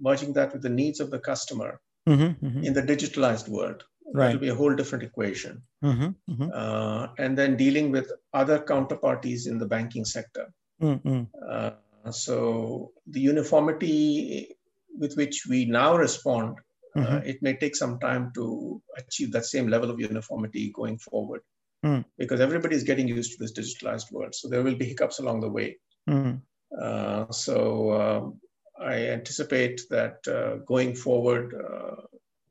merging 0.00 0.32
that 0.32 0.52
with 0.52 0.62
the 0.62 0.70
needs 0.70 0.98
of 0.98 1.10
the 1.10 1.18
customer 1.18 1.78
mm-hmm. 2.08 2.46
Mm-hmm. 2.46 2.64
in 2.64 2.72
the 2.72 2.82
digitalized 2.82 3.48
world. 3.48 3.84
Right. 4.12 4.26
That'll 4.26 4.40
be 4.40 4.48
a 4.48 4.54
whole 4.54 4.74
different 4.74 5.04
equation. 5.04 5.62
Mm-hmm. 5.84 7.12
and 7.18 7.38
then 7.38 7.56
dealing 7.56 7.90
with 7.90 8.10
other 8.34 8.58
counterparties 8.58 9.46
in 9.46 9.58
the 9.58 9.66
banking 9.66 10.04
sector 10.04 10.52
Mm-hmm. 10.80 11.22
Uh, 11.48 11.70
so 12.10 12.92
the 13.06 13.20
uniformity 13.20 14.56
with 14.98 15.14
which 15.16 15.46
we 15.48 15.64
now 15.64 15.96
respond, 15.96 16.56
uh, 16.96 17.00
mm-hmm. 17.00 17.16
uh, 17.16 17.20
it 17.24 17.42
may 17.42 17.54
take 17.54 17.76
some 17.76 17.98
time 17.98 18.32
to 18.34 18.82
achieve 18.96 19.32
that 19.32 19.44
same 19.44 19.68
level 19.68 19.90
of 19.90 20.00
uniformity 20.00 20.72
going 20.74 20.98
forward, 20.98 21.42
mm. 21.84 22.04
because 22.18 22.40
everybody 22.40 22.74
is 22.74 22.82
getting 22.82 23.06
used 23.06 23.32
to 23.32 23.38
this 23.38 23.52
digitalized 23.52 24.10
world. 24.10 24.34
So 24.34 24.48
there 24.48 24.62
will 24.62 24.74
be 24.74 24.86
hiccups 24.86 25.20
along 25.20 25.40
the 25.40 25.50
way. 25.50 25.78
Mm. 26.08 26.40
Uh, 26.80 27.30
so 27.30 27.92
um, 28.00 28.40
I 28.80 29.08
anticipate 29.08 29.82
that 29.90 30.16
uh, 30.26 30.64
going 30.66 30.94
forward, 30.94 31.54
uh, 31.54 32.02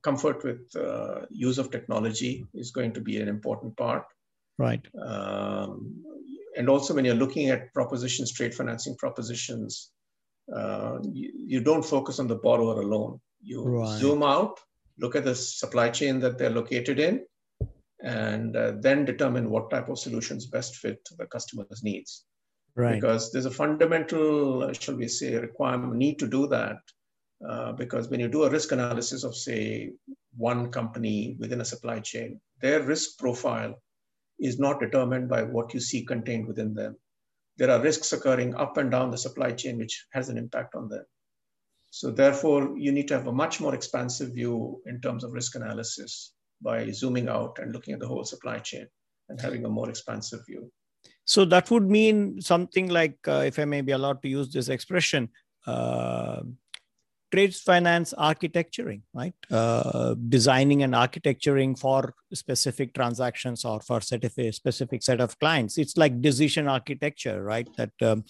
comfort 0.02 0.44
with 0.44 0.62
use 1.30 1.58
of 1.58 1.72
technology 1.72 2.46
is 2.54 2.72
going 2.72 2.94
to 2.94 3.02
be 3.02 3.20
an 3.20 3.28
important 3.28 3.76
part. 3.76 4.06
Right. 4.58 4.86
Um, 5.02 6.04
and 6.60 6.68
also 6.68 6.94
when 6.94 7.06
you're 7.06 7.16
looking 7.16 7.50
at 7.50 7.74
propositions, 7.74 8.34
trade 8.34 8.54
financing 8.54 8.96
propositions, 8.98 9.92
uh, 10.54 11.00
you, 11.04 11.32
you, 11.34 11.62
don't 11.62 11.86
focus 11.86 12.20
on 12.20 12.28
the 12.28 12.36
borrower 12.36 12.82
alone. 12.82 13.22
You 13.42 13.64
right. 13.64 13.98
zoom 13.98 14.24
out, 14.24 14.60
look 15.00 15.16
at 15.16 15.24
the 15.24 15.36
supply 15.36 15.90
chain 15.90 16.20
that 16.20 16.38
they're 16.38 16.50
located 16.50 17.00
in, 17.00 17.26
and 18.04 18.58
uh, 18.58 18.74
then 18.82 19.06
determine 19.06 19.50
what 19.50 19.70
type 19.70 19.88
of 19.88 20.00
solutions 20.00 20.48
best 20.48 20.76
fit 20.76 21.00
the 21.18 21.28
customer's 21.28 21.82
needs. 21.82 22.26
Right. 22.76 22.96
Because 22.96 23.32
there's 23.32 23.46
a 23.46 23.52
fundamental, 23.52 24.64
uh, 24.64 24.74
shall 24.74 24.96
we 24.96 25.08
say, 25.08 25.36
requirement, 25.36 25.96
need 25.96 26.20
to 26.20 26.28
do 26.28 26.46
that. 26.48 26.80
Uh, 27.48 27.72
because 27.72 28.10
when 28.10 28.20
you 28.20 28.28
do 28.28 28.44
a 28.44 28.50
risk 28.50 28.74
analysis 28.74 29.24
of, 29.24 29.34
say, 29.34 29.92
one 30.36 30.72
company 30.72 31.38
within 31.40 31.62
a 31.62 31.66
supply 31.66 32.00
chain, 32.00 32.42
their 32.60 32.82
risk 32.82 33.18
profile 33.18 33.82
is 34.40 34.60
not 34.60 34.80
determined 34.80 35.30
by 35.30 35.44
what 35.44 35.74
you 35.74 35.80
see 35.80 36.06
contained 36.06 36.48
within 36.48 36.74
them. 36.74 36.98
There 37.58 37.70
are 37.70 37.82
risks 37.82 38.14
occurring 38.14 38.56
up 38.56 38.78
and 38.78 38.90
down 38.90 39.12
the 39.12 39.18
supply 39.18 39.52
chain, 39.52 39.78
which 39.78 40.06
has 40.14 40.30
an 40.30 40.38
impact 40.38 40.76
on 40.76 40.88
them. 40.88 41.04
So 41.92 42.12
therefore, 42.12 42.78
you 42.78 42.92
need 42.92 43.08
to 43.10 43.16
have 43.16 43.28
a 43.28 43.34
much 43.34 43.60
more 43.60 43.76
expansive 43.76 44.34
view 44.34 44.82
in 44.86 45.02
terms 45.02 45.24
of 45.24 45.34
risk 45.34 45.56
analysis 45.56 46.34
by 46.62 46.92
zooming 46.92 47.28
out 47.28 47.58
and 47.60 47.74
looking 47.74 47.94
at 47.94 48.00
the 48.00 48.08
whole 48.08 48.24
supply 48.24 48.60
chain 48.60 48.88
and 49.30 49.42
having 49.42 49.66
a 49.66 49.70
more 49.70 49.90
expansive 49.90 50.42
view. 50.48 50.72
So 51.26 51.46
that 51.46 51.70
would 51.72 51.90
mean 51.90 52.42
something 52.42 52.90
like, 52.90 53.18
uh, 53.28 53.44
if 53.46 53.60
I 53.60 53.66
may 53.66 53.82
be 53.82 53.92
allowed 53.92 54.22
to 54.24 54.30
use 54.30 54.52
this 54.52 54.70
expression, 54.70 55.30
uh, 55.68 56.42
trade 57.32 57.56
finance 57.56 58.14
architecturing, 58.18 59.04
right? 59.14 59.34
Uh, 59.52 60.16
designing 60.28 60.84
and 60.84 60.96
architecturing 60.96 61.76
for 61.76 62.14
specific 62.34 62.94
transactions 62.94 63.66
or 63.66 63.80
for 63.82 63.98
a 63.98 64.52
specific 64.52 65.04
set 65.04 65.20
of 65.20 65.38
clients. 65.40 65.78
It's 65.78 65.98
like 65.98 66.22
decision 66.22 66.68
architecture, 66.68 67.44
right? 67.44 67.68
That 67.78 67.92
um, 68.02 68.24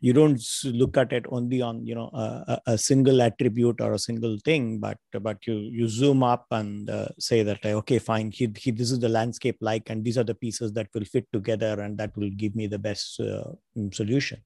you 0.00 0.12
don't 0.12 0.40
look 0.64 0.96
at 0.96 1.12
it 1.12 1.26
only 1.30 1.62
on 1.62 1.86
you 1.86 1.94
know 1.94 2.10
a, 2.12 2.60
a, 2.66 2.78
single 2.78 3.22
attribute 3.22 3.80
or 3.80 3.94
a 3.94 3.98
single 3.98 4.38
thing, 4.44 4.78
but 4.78 4.98
but 5.20 5.46
you 5.46 5.54
you 5.54 5.88
zoom 5.88 6.22
up 6.22 6.46
and 6.50 6.88
uh, 6.90 7.08
say 7.18 7.42
that 7.42 7.64
okay, 7.64 7.98
fine, 7.98 8.30
he, 8.30 8.52
he, 8.56 8.70
this 8.70 8.90
is 8.90 9.00
the 9.00 9.08
landscape 9.08 9.56
like, 9.60 9.90
and 9.90 10.04
these 10.04 10.18
are 10.18 10.24
the 10.24 10.34
pieces 10.34 10.72
that 10.72 10.88
will 10.94 11.04
fit 11.04 11.26
together, 11.32 11.80
and 11.80 11.98
that 11.98 12.16
will 12.16 12.30
give 12.30 12.54
me 12.54 12.66
the 12.66 12.78
best 12.78 13.20
uh, 13.20 13.52
solution. 13.92 14.42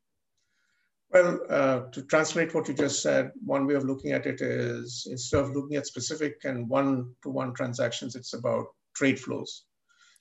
Well, 1.12 1.40
uh, 1.49 1.81
to 1.90 2.03
translate 2.03 2.55
what 2.55 2.68
you 2.68 2.75
just 2.75 3.03
said, 3.03 3.33
one 3.44 3.66
way 3.66 3.75
of 3.75 3.85
looking 3.85 4.12
at 4.12 4.27
it 4.27 4.40
is 4.40 5.09
instead 5.11 5.40
of 5.40 5.51
looking 5.51 5.77
at 5.77 5.87
specific 5.87 6.37
and 6.44 6.68
one 6.68 7.14
to 7.23 7.31
one 7.31 7.53
transactions, 7.53 8.14
it's 8.14 8.33
about 8.33 8.66
trade 8.94 9.18
flows. 9.18 9.64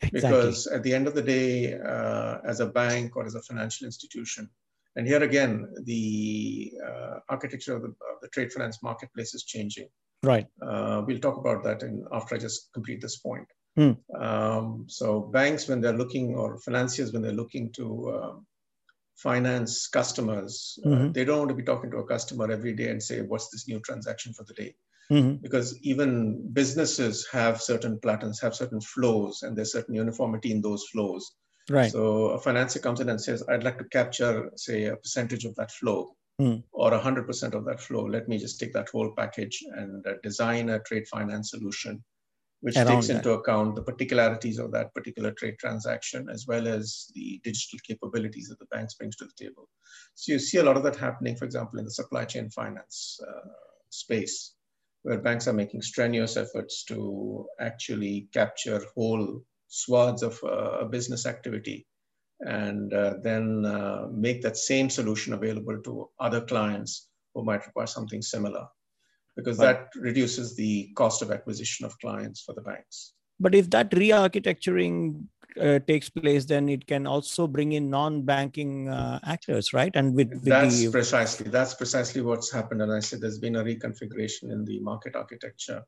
Exactly. 0.01 0.19
Because 0.21 0.67
at 0.67 0.81
the 0.81 0.93
end 0.93 1.07
of 1.07 1.13
the 1.13 1.21
day, 1.21 1.77
uh, 1.77 2.37
as 2.45 2.59
a 2.59 2.65
bank 2.65 3.15
or 3.15 3.25
as 3.25 3.35
a 3.35 3.41
financial 3.41 3.85
institution, 3.85 4.49
and 4.95 5.05
here 5.05 5.21
again, 5.21 5.67
the 5.83 6.73
uh, 6.85 7.19
architecture 7.29 7.75
of 7.75 7.83
the, 7.83 7.89
of 7.89 8.21
the, 8.21 8.27
trade 8.29 8.51
finance 8.51 8.81
marketplace 8.81 9.33
is 9.35 9.43
changing. 9.43 9.87
Right. 10.23 10.47
Uh, 10.61 11.03
we'll 11.05 11.19
talk 11.19 11.37
about 11.37 11.63
that 11.63 11.83
in, 11.83 12.05
after 12.11 12.35
I 12.35 12.39
just 12.39 12.73
complete 12.73 13.01
this 13.01 13.17
point. 13.17 13.47
Hmm. 13.75 13.91
Um, 14.19 14.85
so 14.87 15.21
banks, 15.21 15.67
when 15.67 15.81
they're 15.81 15.93
looking, 15.93 16.35
or 16.35 16.57
financiers, 16.57 17.13
when 17.13 17.21
they're 17.21 17.31
looking 17.31 17.71
to 17.73 17.85
um, 18.11 18.45
finance 19.21 19.87
customers. 19.87 20.79
Uh, 20.85 20.89
mm-hmm. 20.89 21.07
Uh, 21.07 21.11
they 21.11 21.25
don't 21.25 21.39
want 21.39 21.49
to 21.49 21.55
be 21.55 21.63
talking 21.63 21.91
to 21.91 21.97
a 21.97 22.07
customer 22.07 22.49
every 22.51 22.73
day 22.73 22.89
and 22.89 23.01
say, 23.01 23.21
what's 23.21 23.49
this 23.49 23.67
new 23.67 23.79
transaction 23.81 24.33
for 24.33 24.43
the 24.45 24.53
day? 24.53 24.75
Mm-hmm. 25.11 25.35
Because 25.41 25.77
even 25.81 26.47
businesses 26.53 27.27
have 27.31 27.61
certain 27.61 27.99
patterns, 27.99 28.39
have 28.39 28.55
certain 28.55 28.79
flows, 28.79 29.41
and 29.43 29.57
there's 29.57 29.73
certain 29.73 29.95
uniformity 29.95 30.51
in 30.51 30.61
those 30.61 30.85
flows. 30.91 31.31
Right. 31.69 31.91
So 31.91 32.29
a 32.29 32.39
financier 32.39 32.81
comes 32.81 32.99
in 32.99 33.09
and 33.09 33.21
says, 33.21 33.43
I'd 33.49 33.63
like 33.63 33.77
to 33.79 33.85
capture, 33.85 34.51
say, 34.55 34.85
a 34.85 34.95
percentage 34.95 35.45
of 35.45 35.55
that 35.55 35.71
flow 35.71 36.15
mm. 36.39 36.63
or 36.71 36.91
100% 36.91 37.53
of 37.53 37.65
that 37.65 37.81
flow. 37.81 38.05
Let 38.05 38.27
me 38.27 38.37
just 38.37 38.59
take 38.59 38.73
that 38.73 38.89
whole 38.89 39.11
package 39.15 39.63
and 39.75 40.05
uh, 40.07 40.13
design 40.23 40.69
a 40.69 40.79
trade 40.79 41.07
finance 41.07 41.51
solution 41.51 42.03
which 42.61 42.75
takes 42.75 43.07
that. 43.07 43.17
into 43.17 43.31
account 43.31 43.75
the 43.75 43.81
particularities 43.81 44.59
of 44.59 44.71
that 44.71 44.93
particular 44.93 45.31
trade 45.31 45.55
transaction 45.59 46.27
as 46.29 46.45
well 46.47 46.67
as 46.67 47.09
the 47.15 47.39
digital 47.43 47.79
capabilities 47.87 48.49
that 48.49 48.59
the 48.59 48.65
banks 48.65 48.95
brings 48.95 49.15
to 49.15 49.25
the 49.25 49.45
table. 49.45 49.69
So 50.15 50.33
you 50.33 50.39
see 50.39 50.57
a 50.57 50.63
lot 50.63 50.75
of 50.75 50.83
that 50.83 50.95
happening, 50.95 51.35
for 51.37 51.45
example, 51.45 51.79
in 51.79 51.85
the 51.85 51.91
supply 51.91 52.25
chain 52.25 52.49
finance 52.49 53.19
uh, 53.25 53.49
space, 53.89 54.55
where 55.03 55.19
banks 55.19 55.47
are 55.47 55.53
making 55.53 55.81
strenuous 55.81 56.35
efforts 56.35 56.83
to 56.85 57.47
actually 57.61 58.27
capture 58.33 58.81
whole 58.93 59.41
swaths 59.67 60.21
of 60.21 60.39
uh, 60.43 60.79
a 60.79 60.85
business 60.85 61.25
activity 61.25 61.87
and 62.41 62.93
uh, 62.93 63.13
then 63.21 63.65
uh, 63.65 64.07
make 64.11 64.41
that 64.41 64.57
same 64.57 64.89
solution 64.89 65.33
available 65.33 65.79
to 65.83 66.09
other 66.19 66.41
clients 66.41 67.07
who 67.33 67.43
might 67.43 67.65
require 67.65 67.87
something 67.87 68.21
similar 68.21 68.65
because 69.39 69.57
but, 69.57 69.91
that 69.93 70.01
reduces 70.09 70.55
the 70.55 70.89
cost 70.95 71.21
of 71.21 71.31
acquisition 71.31 71.85
of 71.85 71.97
clients 71.99 72.41
for 72.41 72.53
the 72.53 72.61
banks. 72.61 73.13
But 73.39 73.55
if 73.55 73.69
that 73.69 73.93
re-architecturing 73.93 75.27
uh, 75.59 75.79
takes 75.87 76.09
place, 76.09 76.45
then 76.45 76.69
it 76.69 76.85
can 76.85 77.07
also 77.07 77.47
bring 77.47 77.71
in 77.71 77.89
non-banking 77.89 78.89
uh, 78.89 79.19
actors, 79.23 79.73
right? 79.73 79.91
And 79.95 80.13
with, 80.13 80.29
with 80.29 80.43
that's 80.43 80.79
the... 80.79 80.91
precisely 80.91 81.49
that's 81.49 81.73
precisely 81.73 82.21
what's 82.21 82.51
happened. 82.51 82.81
And 82.81 82.91
I 82.91 82.99
said 82.99 83.21
there's 83.21 83.39
been 83.39 83.55
a 83.55 83.63
reconfiguration 83.63 84.51
in 84.51 84.65
the 84.65 84.79
market 84.79 85.15
architecture. 85.15 85.83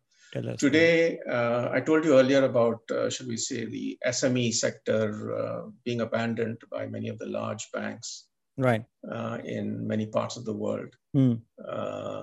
Today, 0.57 1.19
uh, 1.29 1.69
I 1.73 1.81
told 1.81 2.05
you 2.05 2.17
earlier 2.17 2.45
about, 2.45 2.79
uh, 2.89 3.09
should 3.09 3.27
we 3.27 3.35
say, 3.35 3.65
the 3.65 3.97
SME 4.07 4.53
sector 4.53 5.35
uh, 5.35 5.69
being 5.83 6.01
abandoned 6.01 6.57
by 6.71 6.87
many 6.87 7.09
of 7.09 7.19
the 7.19 7.25
large 7.25 7.67
banks, 7.73 8.27
right, 8.57 8.85
uh, 9.11 9.39
in 9.43 9.85
many 9.85 10.05
parts 10.05 10.37
of 10.37 10.45
the 10.45 10.53
world. 10.53 10.95
Mm. 11.13 11.41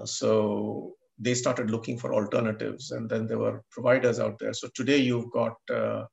so 0.08 0.96
they 1.18 1.34
started 1.34 1.70
looking 1.70 1.98
for 1.98 2.14
alternatives 2.14 2.90
and 2.90 3.08
then 3.10 3.26
there 3.26 3.38
were 3.38 3.62
providers 3.70 4.20
out 4.20 4.38
there 4.38 4.52
so 4.52 4.68
today 4.74 4.98
you've 4.98 5.30
got 5.32 5.56
uh, 5.72 6.04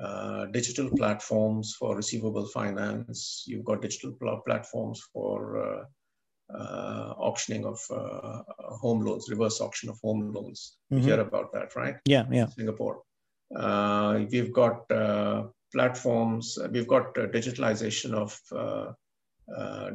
uh, 0.00 0.46
digital 0.46 0.90
platforms 0.90 1.76
for 1.78 1.94
receivable 1.96 2.46
finance. 2.46 3.44
You've 3.46 3.64
got 3.64 3.82
digital 3.82 4.12
pl- 4.12 4.42
platforms 4.44 5.00
for 5.12 5.58
uh, 5.58 5.84
uh, 6.56 7.14
auctioning 7.16 7.64
of 7.64 7.78
uh, 7.90 8.42
home 8.58 9.04
loans, 9.04 9.28
reverse 9.30 9.60
auction 9.60 9.88
of 9.88 9.98
home 10.02 10.32
loans. 10.32 10.78
Mm-hmm. 10.92 11.02
You 11.02 11.08
hear 11.08 11.20
about 11.20 11.52
that, 11.52 11.76
right? 11.76 11.96
Yeah, 12.06 12.24
yeah. 12.30 12.46
Singapore. 12.46 13.02
Uh, 13.54 14.24
we've 14.30 14.52
got 14.52 14.90
uh, 14.90 15.44
platforms. 15.72 16.58
We've 16.72 16.88
got 16.88 17.14
digitalization 17.14 18.14
of 18.14 18.38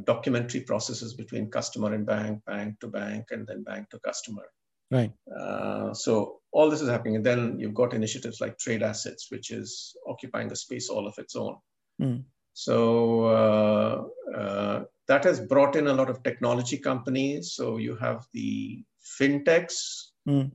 documentary 0.06 0.62
processes 0.62 1.14
between 1.14 1.50
customer 1.50 1.94
and 1.94 2.06
bank, 2.06 2.44
bank 2.46 2.80
to 2.80 2.88
bank, 2.88 3.28
and 3.32 3.48
then 3.48 3.64
bank 3.64 3.90
to 3.90 4.00
customer. 4.00 4.44
Right. 4.92 5.12
Uh, 5.40 5.94
so 5.94 6.40
all 6.52 6.70
this 6.70 6.82
is 6.82 6.90
happening, 6.90 7.16
and 7.18 7.26
then 7.26 7.60
you've 7.60 7.76
got 7.76 7.94
initiatives 7.94 8.42
like 8.42 8.58
trade 8.58 8.82
assets, 8.82 9.28
which 9.30 9.52
is 9.52 9.96
occupying 10.08 10.52
a 10.52 10.56
space 10.56 10.90
all 10.90 11.08
of 11.08 11.14
its 11.18 11.36
own. 11.36 11.58
Mm. 12.02 12.24
So 12.54 13.26
uh, 13.26 14.38
uh, 14.38 14.84
that 15.08 15.24
has 15.24 15.40
brought 15.40 15.76
in 15.76 15.88
a 15.88 15.94
lot 15.94 16.10
of 16.10 16.24
technology 16.24 16.78
companies. 16.78 17.54
So 17.54 17.78
you 17.78 17.96
have 17.98 18.26
the 18.34 18.84
fintechs. 19.20 20.08
Mm. 20.28 20.52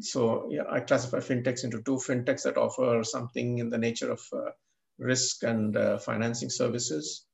so 0.00 0.48
yeah, 0.50 0.62
I 0.70 0.80
classify 0.80 1.18
fintechs 1.18 1.64
into 1.64 1.82
two 1.82 1.96
fintechs 1.96 2.42
that 2.42 2.56
offer 2.56 3.02
something 3.02 3.58
in 3.58 3.68
the 3.68 3.78
nature 3.78 4.12
of 4.12 4.20
uh, 4.32 4.50
risk 4.98 5.42
and 5.42 5.76
uh, 5.76 5.98
financing 5.98 6.50
services. 6.50 7.26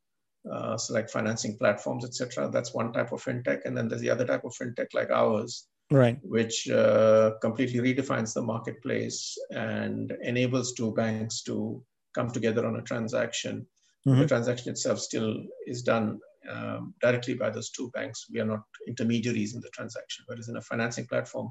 So 0.76 0.94
like 0.94 1.08
financing 1.10 1.56
platforms, 1.56 2.04
etc. 2.04 2.50
That's 2.50 2.74
one 2.74 2.92
type 2.92 3.12
of 3.12 3.22
fintech, 3.22 3.60
and 3.64 3.76
then 3.76 3.88
there's 3.88 4.00
the 4.00 4.10
other 4.10 4.26
type 4.26 4.44
of 4.44 4.54
fintech 4.54 4.94
like 4.94 5.10
ours, 5.10 5.66
right. 5.90 6.18
which 6.22 6.68
uh, 6.68 7.32
completely 7.40 7.80
redefines 7.80 8.34
the 8.34 8.42
marketplace 8.42 9.36
and 9.50 10.12
enables 10.22 10.72
two 10.72 10.92
banks 10.94 11.42
to 11.42 11.82
come 12.14 12.30
together 12.30 12.66
on 12.66 12.76
a 12.76 12.82
transaction. 12.82 13.66
Mm-hmm. 14.06 14.20
the 14.20 14.28
transaction 14.28 14.70
itself 14.70 15.00
still 15.00 15.34
is 15.66 15.82
done 15.82 16.20
um, 16.48 16.94
directly 17.02 17.34
by 17.34 17.50
those 17.50 17.70
two 17.70 17.90
banks. 17.90 18.26
We 18.32 18.40
are 18.40 18.46
not 18.46 18.62
intermediaries 18.86 19.54
in 19.54 19.60
the 19.60 19.70
transaction. 19.70 20.24
Whereas 20.26 20.48
in 20.48 20.56
a 20.56 20.62
financing 20.62 21.06
platform 21.06 21.50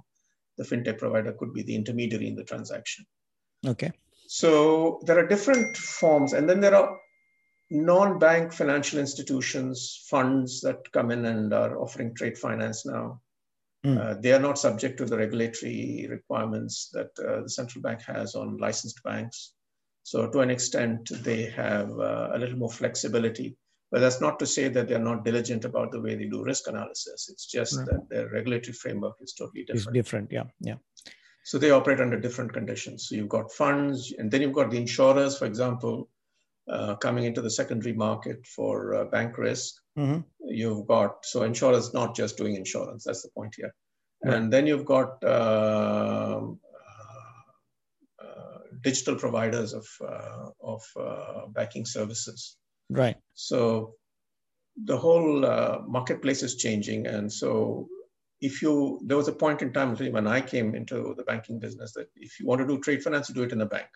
the 0.58 0.64
fintech 0.64 0.98
provider 0.98 1.34
could 1.34 1.54
be 1.54 1.64
the 1.64 1.76
intermediary 1.76 2.28
in 2.28 2.36
the 2.36 2.44
transaction. 2.44 3.06
Okay. 3.66 3.92
So 4.28 5.00
there 5.06 5.18
are 5.20 5.28
different 5.28 5.78
forms. 5.78 6.34
And 6.34 6.50
then 6.50 6.60
there 6.62 6.76
are 6.76 6.98
non-bank 7.70 8.54
financial 8.54 9.00
institutions 9.00 10.06
funds 10.10 10.62
that 10.62 10.92
come 10.92 11.12
in 11.12 11.26
and 11.26 11.54
are 11.54 11.80
offering 11.80 12.14
trade 12.14 12.38
finance 12.38 12.86
now 12.86 13.20
Mm. 13.86 13.98
Uh, 14.00 14.20
they 14.20 14.34
are 14.34 14.40
not 14.40 14.58
subject 14.58 14.98
to 14.98 15.06
the 15.06 15.18
regulatory 15.18 16.08
requirements 16.10 16.90
that 16.94 17.12
uh, 17.20 17.42
the 17.44 17.50
central 17.50 17.82
bank 17.82 18.02
has 18.02 18.36
on 18.36 18.58
licensed 18.58 19.02
banks. 19.04 19.54
So, 20.04 20.30
to 20.30 20.40
an 20.40 20.50
extent, 20.50 21.10
they 21.24 21.44
have 21.44 21.92
uh, 21.92 22.30
a 22.34 22.38
little 22.38 22.58
more 22.58 22.72
flexibility. 22.72 23.56
But 23.92 24.02
that's 24.02 24.20
not 24.20 24.40
to 24.40 24.46
say 24.46 24.68
that 24.68 24.90
they're 24.90 25.00
not 25.00 25.24
diligent 25.24 25.64
about 25.64 25.92
the 25.92 26.02
way 26.02 26.16
they 26.16 26.26
do 26.26 26.44
risk 26.44 26.68
analysis. 26.68 27.30
It's 27.32 27.46
just 27.46 27.78
right. 27.78 27.88
that 27.88 28.10
their 28.10 28.30
regulatory 28.30 28.74
framework 28.74 29.16
is 29.22 29.34
totally 29.34 29.64
different. 29.64 29.88
It's 29.88 29.94
different, 29.94 30.32
yeah, 30.32 30.44
yeah. 30.60 30.76
So 31.46 31.58
they 31.58 31.72
operate 31.72 32.02
under 32.02 32.20
different 32.20 32.52
conditions. 32.52 33.08
So 33.08 33.16
you've 33.16 33.30
got 33.30 33.52
funds, 33.54 34.14
and 34.18 34.30
then 34.30 34.42
you've 34.42 34.54
got 34.54 34.72
the 34.72 34.78
insurers, 34.78 35.38
for 35.38 35.46
example, 35.46 36.10
uh, 36.70 36.96
coming 36.96 37.24
into 37.24 37.42
the 37.42 37.50
secondary 37.50 37.94
market 37.94 38.46
for 38.46 38.96
uh, 38.96 39.06
bank 39.06 39.38
risk. 39.38 39.76
Mm-hmm. 39.98 40.22
You've 40.50 40.88
got, 40.88 41.26
so 41.26 41.44
insurers 41.44 41.94
not 41.94 42.16
just 42.16 42.38
doing 42.38 42.56
insurance, 42.56 43.04
that's 43.06 43.24
the 43.24 43.30
point 43.30 43.56
here. 43.56 43.74
Right. 44.24 44.36
And 44.36 44.52
then 44.52 44.68
you've 44.68 44.86
got 44.86 45.24
um, 45.24 46.60
uh, 48.20 48.26
uh, 48.26 48.58
digital 48.82 49.16
providers 49.16 49.74
of, 49.74 49.88
uh, 50.02 50.50
of 50.62 50.82
banking 51.54 51.86
services. 51.86 52.58
Right. 52.90 53.18
So 53.34 53.96
the 54.84 54.98
whole 54.98 55.42
marketplace 55.88 56.44
is 56.44 56.56
changing. 56.56 57.08
And 57.08 57.32
so 57.32 57.88
if 58.42 58.62
you, 58.62 59.00
there 59.06 59.18
was 59.18 59.28
a 59.28 59.34
point 59.34 59.62
in 59.62 59.74
time 59.74 59.96
when 59.96 60.28
I 60.28 60.42
came 60.42 60.76
into 60.76 61.14
the 61.18 61.24
banking 61.24 61.60
business 61.60 61.94
that 61.94 62.08
if 62.16 62.40
you 62.40 62.46
want 62.46 62.62
to 62.62 62.68
do 62.68 62.80
trade 62.80 63.04
finance, 63.04 63.30
you 63.30 63.36
do 63.36 63.44
it 63.44 63.52
in 63.52 63.62
a 63.62 63.66
bank. 63.66 63.88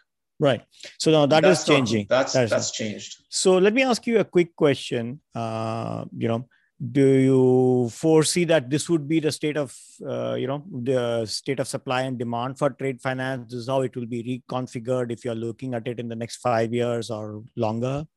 Right. 0.41 0.63
So 0.97 1.11
now 1.11 1.27
that 1.27 1.43
that's 1.43 1.59
is 1.59 1.67
changing. 1.67 2.07
Not, 2.09 2.17
that's 2.17 2.33
that's, 2.33 2.49
that's 2.49 2.71
changed. 2.71 3.23
So 3.29 3.59
let 3.59 3.75
me 3.75 3.83
ask 3.83 4.07
you 4.07 4.19
a 4.19 4.25
quick 4.25 4.55
question. 4.55 5.21
Uh, 5.35 6.05
you 6.17 6.27
know, 6.27 6.47
do 6.91 7.07
you 7.07 7.89
foresee 7.89 8.45
that 8.45 8.67
this 8.67 8.89
would 8.89 9.07
be 9.07 9.19
the 9.19 9.31
state 9.31 9.55
of 9.55 9.71
uh, 10.03 10.33
you 10.33 10.47
know 10.47 10.65
the 10.83 11.27
state 11.27 11.59
of 11.59 11.67
supply 11.67 12.01
and 12.01 12.17
demand 12.17 12.57
for 12.57 12.71
trade 12.71 12.99
finance? 12.99 13.51
This 13.51 13.59
is 13.61 13.67
how 13.67 13.81
it 13.81 13.95
will 13.95 14.07
be 14.07 14.41
reconfigured 14.49 15.11
if 15.11 15.23
you're 15.23 15.35
looking 15.35 15.75
at 15.75 15.87
it 15.87 15.99
in 15.99 16.09
the 16.09 16.15
next 16.15 16.37
five 16.37 16.73
years 16.73 17.11
or 17.11 17.43
longer. 17.55 18.07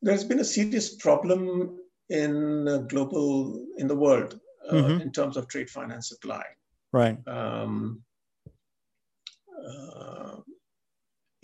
There's 0.00 0.24
been 0.24 0.40
a 0.40 0.44
serious 0.44 0.94
problem 0.94 1.76
in 2.08 2.86
global 2.88 3.66
in 3.76 3.86
the 3.86 3.96
world 3.96 4.40
uh, 4.66 4.72
mm-hmm. 4.72 5.00
in 5.02 5.12
terms 5.12 5.36
of 5.36 5.46
trade 5.46 5.68
finance 5.68 6.08
supply. 6.08 6.44
Right. 6.90 7.18
Um, 7.28 8.02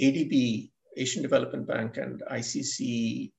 ADB, 0.00 0.70
Asian 0.96 1.22
Development 1.22 1.66
Bank, 1.66 1.96
and 1.96 2.22
ICC 2.30 3.32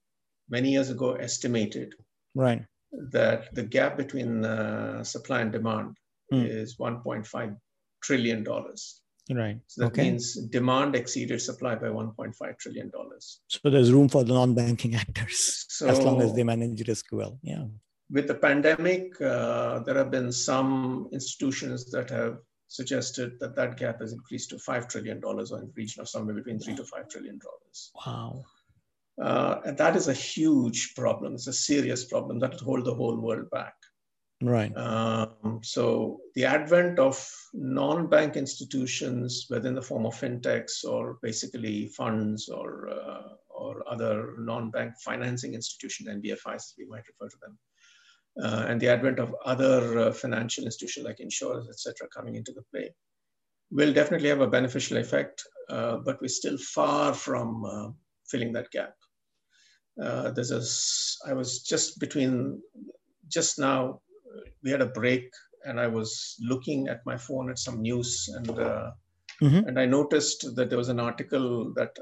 many 0.50 0.72
years 0.72 0.90
ago 0.90 1.14
estimated 1.14 1.94
right. 2.34 2.66
that 3.12 3.54
the 3.54 3.64
gap 3.64 3.98
between 3.98 4.46
uh, 4.46 5.04
supply 5.04 5.42
and 5.42 5.52
demand 5.52 5.98
mm. 6.32 6.48
is 6.48 6.78
1.5 6.78 7.58
trillion 8.02 8.44
dollars. 8.44 9.02
Right. 9.32 9.60
So 9.66 9.82
that 9.82 9.88
okay. 9.88 10.04
means 10.04 10.36
demand 10.50 10.96
exceeded 10.96 11.42
supply 11.42 11.74
by 11.76 11.88
1.5 11.88 12.60
trillion 12.60 12.92
dollars. 12.92 13.42
So 13.48 13.70
there's 13.72 13.92
room 13.92 14.08
for 14.08 14.24
the 14.24 14.34
non-banking 14.34 14.94
actors 14.96 15.66
so, 15.68 15.88
as 15.94 16.00
long 16.00 16.22
as 16.22 16.34
they 16.36 16.44
manage 16.44 16.88
risk 16.88 17.08
well. 17.12 17.40
Yeah. 17.42 17.66
With 18.12 18.28
the 18.28 18.36
pandemic, 18.36 19.20
uh, 19.20 19.80
there 19.80 19.96
have 19.96 20.12
been 20.12 20.32
some 20.32 21.10
institutions 21.12 21.90
that 21.90 22.12
have 22.12 22.38
suggested 22.76 23.40
that 23.40 23.56
that 23.56 23.78
gap 23.78 24.02
has 24.02 24.14
increased 24.14 24.50
to 24.50 24.58
$5 24.58 24.90
trillion 24.90 25.24
or 25.24 25.40
in 25.40 25.48
the 25.48 25.72
region 25.76 26.02
of 26.02 26.10
somewhere 26.10 26.36
between 26.36 26.60
3 26.60 26.76
to 26.76 26.84
$5 26.84 27.10
trillion. 27.10 27.40
Wow. 28.06 28.44
Uh, 29.22 29.62
and 29.66 29.78
that 29.78 29.96
is 29.96 30.08
a 30.08 30.14
huge 30.14 30.94
problem. 30.96 31.36
It's 31.36 31.48
a 31.48 31.54
serious 31.54 32.06
problem 32.06 32.40
that 32.40 32.52
would 32.52 32.62
hold 32.62 32.86
the 32.86 32.94
whole 32.94 33.18
world 33.18 33.50
back. 33.50 33.74
Right. 34.42 34.76
Um, 34.76 35.62
so 35.64 36.20
the 36.36 36.44
advent 36.46 37.00
of 37.00 37.26
non-bank 37.54 38.36
institutions, 38.36 39.46
whether 39.48 39.70
in 39.70 39.76
the 39.76 39.82
form 39.82 40.06
of 40.06 40.14
fintechs 40.14 40.84
or 40.84 41.18
basically 41.22 41.88
funds 41.88 42.50
or 42.50 42.90
uh, 42.90 43.36
or 43.50 43.82
other 43.90 44.34
non-bank 44.38 44.94
financing 45.04 45.54
institutions, 45.54 46.10
NBFIs, 46.10 46.74
we 46.78 46.86
might 46.86 47.08
refer 47.08 47.30
to 47.30 47.38
them, 47.42 47.58
uh, 48.42 48.66
and 48.68 48.82
the 48.82 48.90
advent 48.90 49.20
of 49.20 49.34
other 49.46 50.00
uh, 50.00 50.12
financial 50.12 50.66
institutions 50.66 51.06
like 51.06 51.20
insurers, 51.20 51.70
etc., 51.70 52.08
coming 52.10 52.36
into 52.36 52.52
the 52.52 52.64
play, 52.74 52.94
will 53.72 53.94
definitely 53.94 54.30
have 54.30 54.42
a 54.42 54.48
beneficial 54.48 54.98
effect. 54.98 55.44
Uh, 55.70 55.98
but 55.98 56.22
we're 56.22 56.28
still 56.28 56.58
far 56.58 57.14
from 57.14 57.66
uh, 57.66 57.90
filling 58.28 58.52
that 58.54 58.70
gap. 58.72 58.94
Uh, 60.02 60.32
there's 60.32 60.52
a, 60.52 60.62
I 61.30 61.34
was 61.34 61.62
just 61.62 62.00
between, 62.00 62.62
just 63.30 63.58
now, 63.58 64.02
we 64.64 64.70
had 64.70 64.82
a 64.82 64.88
break, 64.88 65.32
and 65.66 65.80
I 65.80 65.88
was 65.88 66.36
looking 66.42 66.90
at 66.90 67.06
my 67.06 67.18
phone 67.18 67.50
at 67.50 67.58
some 67.58 67.82
news, 67.82 68.30
and 68.36 68.50
uh, 68.50 68.92
mm-hmm. 69.42 69.68
and 69.68 69.80
I 69.80 69.86
noticed 69.86 70.56
that 70.56 70.70
there 70.70 70.78
was 70.78 70.90
an 70.90 71.00
article 71.00 71.74
that 71.76 71.98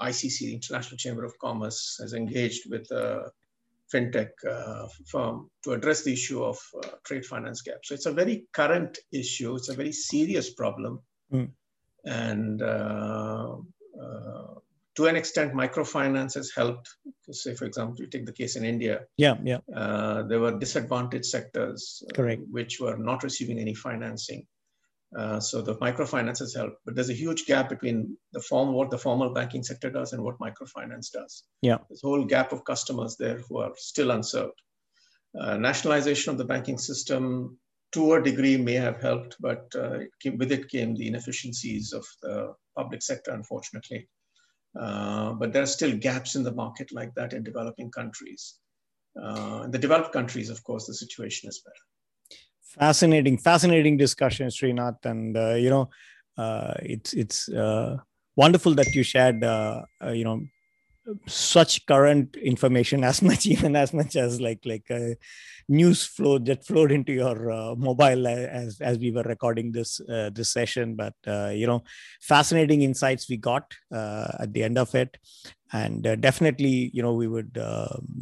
ICC, 0.00 0.54
International 0.54 0.96
Chamber 0.96 1.24
of 1.24 1.38
Commerce, 1.38 1.98
has 2.00 2.14
engaged 2.14 2.70
with 2.70 2.88
fintech 3.92 4.30
uh, 4.48 4.86
firm 5.06 5.48
to 5.62 5.72
address 5.72 6.02
the 6.02 6.12
issue 6.12 6.42
of 6.42 6.58
uh, 6.82 6.88
trade 7.04 7.24
finance 7.24 7.62
gap. 7.62 7.78
So 7.84 7.94
it's 7.94 8.06
a 8.06 8.12
very 8.12 8.46
current 8.52 8.98
issue. 9.12 9.54
It's 9.56 9.68
a 9.68 9.74
very 9.74 9.92
serious 9.92 10.52
problem, 10.54 11.00
mm. 11.32 11.50
and 12.04 12.62
uh, 12.62 13.56
uh, 14.02 14.54
to 14.96 15.06
an 15.06 15.16
extent, 15.16 15.52
microfinance 15.52 16.34
has 16.34 16.50
helped. 16.56 16.88
Say, 17.30 17.54
for 17.54 17.66
example, 17.66 17.96
you 17.98 18.06
take 18.06 18.26
the 18.26 18.32
case 18.32 18.56
in 18.56 18.64
India. 18.64 19.00
Yeah, 19.16 19.36
yeah. 19.44 19.58
Uh, 19.74 20.22
there 20.22 20.40
were 20.40 20.58
disadvantaged 20.58 21.26
sectors, 21.26 22.02
uh, 22.08 22.14
correct, 22.14 22.42
which 22.50 22.80
were 22.80 22.96
not 22.96 23.22
receiving 23.22 23.58
any 23.58 23.74
financing. 23.74 24.46
Uh, 25.14 25.38
so 25.38 25.62
the 25.62 25.76
microfinance 25.76 26.40
has 26.40 26.54
helped, 26.54 26.78
but 26.84 26.94
there's 26.94 27.10
a 27.10 27.14
huge 27.14 27.46
gap 27.46 27.68
between 27.68 28.16
the 28.32 28.40
form 28.40 28.72
what 28.72 28.90
the 28.90 28.98
formal 28.98 29.32
banking 29.32 29.62
sector 29.62 29.88
does 29.88 30.12
and 30.12 30.22
what 30.22 30.38
microfinance 30.38 31.12
does. 31.12 31.44
Yeah, 31.62 31.78
this 31.88 32.00
whole 32.02 32.24
gap 32.24 32.52
of 32.52 32.64
customers 32.64 33.16
there 33.16 33.38
who 33.48 33.58
are 33.58 33.72
still 33.76 34.10
unserved. 34.10 34.60
Uh, 35.38 35.56
nationalization 35.58 36.32
of 36.32 36.38
the 36.38 36.44
banking 36.44 36.78
system, 36.78 37.58
to 37.92 38.14
a 38.14 38.22
degree, 38.22 38.56
may 38.56 38.74
have 38.74 39.00
helped, 39.00 39.36
but 39.38 39.66
uh, 39.76 40.00
it 40.00 40.10
came, 40.20 40.38
with 40.38 40.50
it 40.50 40.68
came 40.68 40.96
the 40.96 41.06
inefficiencies 41.06 41.92
of 41.92 42.04
the 42.22 42.54
public 42.76 43.02
sector, 43.02 43.30
unfortunately. 43.30 44.08
Uh, 44.78 45.32
but 45.34 45.52
there 45.52 45.62
are 45.62 45.66
still 45.66 45.96
gaps 45.96 46.34
in 46.34 46.42
the 46.42 46.52
market 46.52 46.92
like 46.92 47.14
that 47.14 47.32
in 47.32 47.44
developing 47.44 47.90
countries. 47.90 48.58
Uh, 49.22 49.62
in 49.64 49.70
the 49.70 49.78
developed 49.78 50.12
countries, 50.12 50.50
of 50.50 50.62
course, 50.64 50.86
the 50.86 50.94
situation 50.94 51.48
is 51.48 51.62
better 51.64 51.84
fascinating 52.78 53.38
fascinating 53.38 53.96
discussion 53.96 54.48
srinath. 54.48 55.04
And 55.04 55.36
uh, 55.36 55.54
you 55.54 55.70
know 55.70 55.90
uh, 56.36 56.74
it's 56.82 57.12
it's 57.12 57.48
uh, 57.48 57.96
wonderful 58.36 58.74
that 58.74 58.94
you 58.94 59.02
shared 59.02 59.42
uh, 59.44 59.82
uh, 60.04 60.10
you 60.10 60.24
know 60.24 60.42
such 61.28 61.86
current 61.86 62.36
information 62.36 63.04
as 63.04 63.22
much 63.28 63.46
even 63.46 63.76
as 63.76 63.92
much 63.92 64.16
as 64.16 64.40
like 64.40 64.60
like 64.64 64.90
uh, 64.90 65.14
news 65.68 66.04
flow 66.04 66.38
that 66.38 66.66
flowed 66.66 66.92
into 66.92 67.12
your 67.12 67.76
mobile 67.76 68.26
as 68.26 68.80
as 68.80 68.98
we 68.98 69.10
were 69.10 69.22
recording 69.22 69.72
this 69.72 70.00
this 70.06 70.52
session. 70.52 70.94
But 70.96 71.14
you 71.54 71.66
know 71.66 71.84
fascinating 72.20 72.82
insights 72.82 73.28
we 73.28 73.36
got 73.36 73.74
at 73.92 74.52
the 74.52 74.62
end 74.62 74.78
of 74.78 74.94
it. 74.94 75.16
And 75.72 76.02
definitely 76.20 76.90
you 76.92 77.02
know 77.02 77.14
we 77.14 77.26
would 77.26 77.58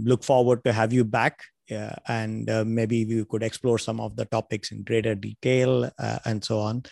look 0.02 0.24
forward 0.24 0.64
to 0.64 0.72
have 0.72 0.92
you 0.92 1.04
back 1.04 1.40
yeah, 1.68 1.94
and 2.08 2.50
uh, 2.50 2.64
maybe 2.64 3.04
we 3.04 3.24
could 3.24 3.42
explore 3.42 3.78
some 3.78 4.00
of 4.00 4.16
the 4.16 4.26
topics 4.26 4.70
in 4.70 4.82
greater 4.82 5.14
detail 5.14 5.90
uh, 5.98 6.18
and 6.24 6.44
so 6.44 6.60
on. 6.60 6.82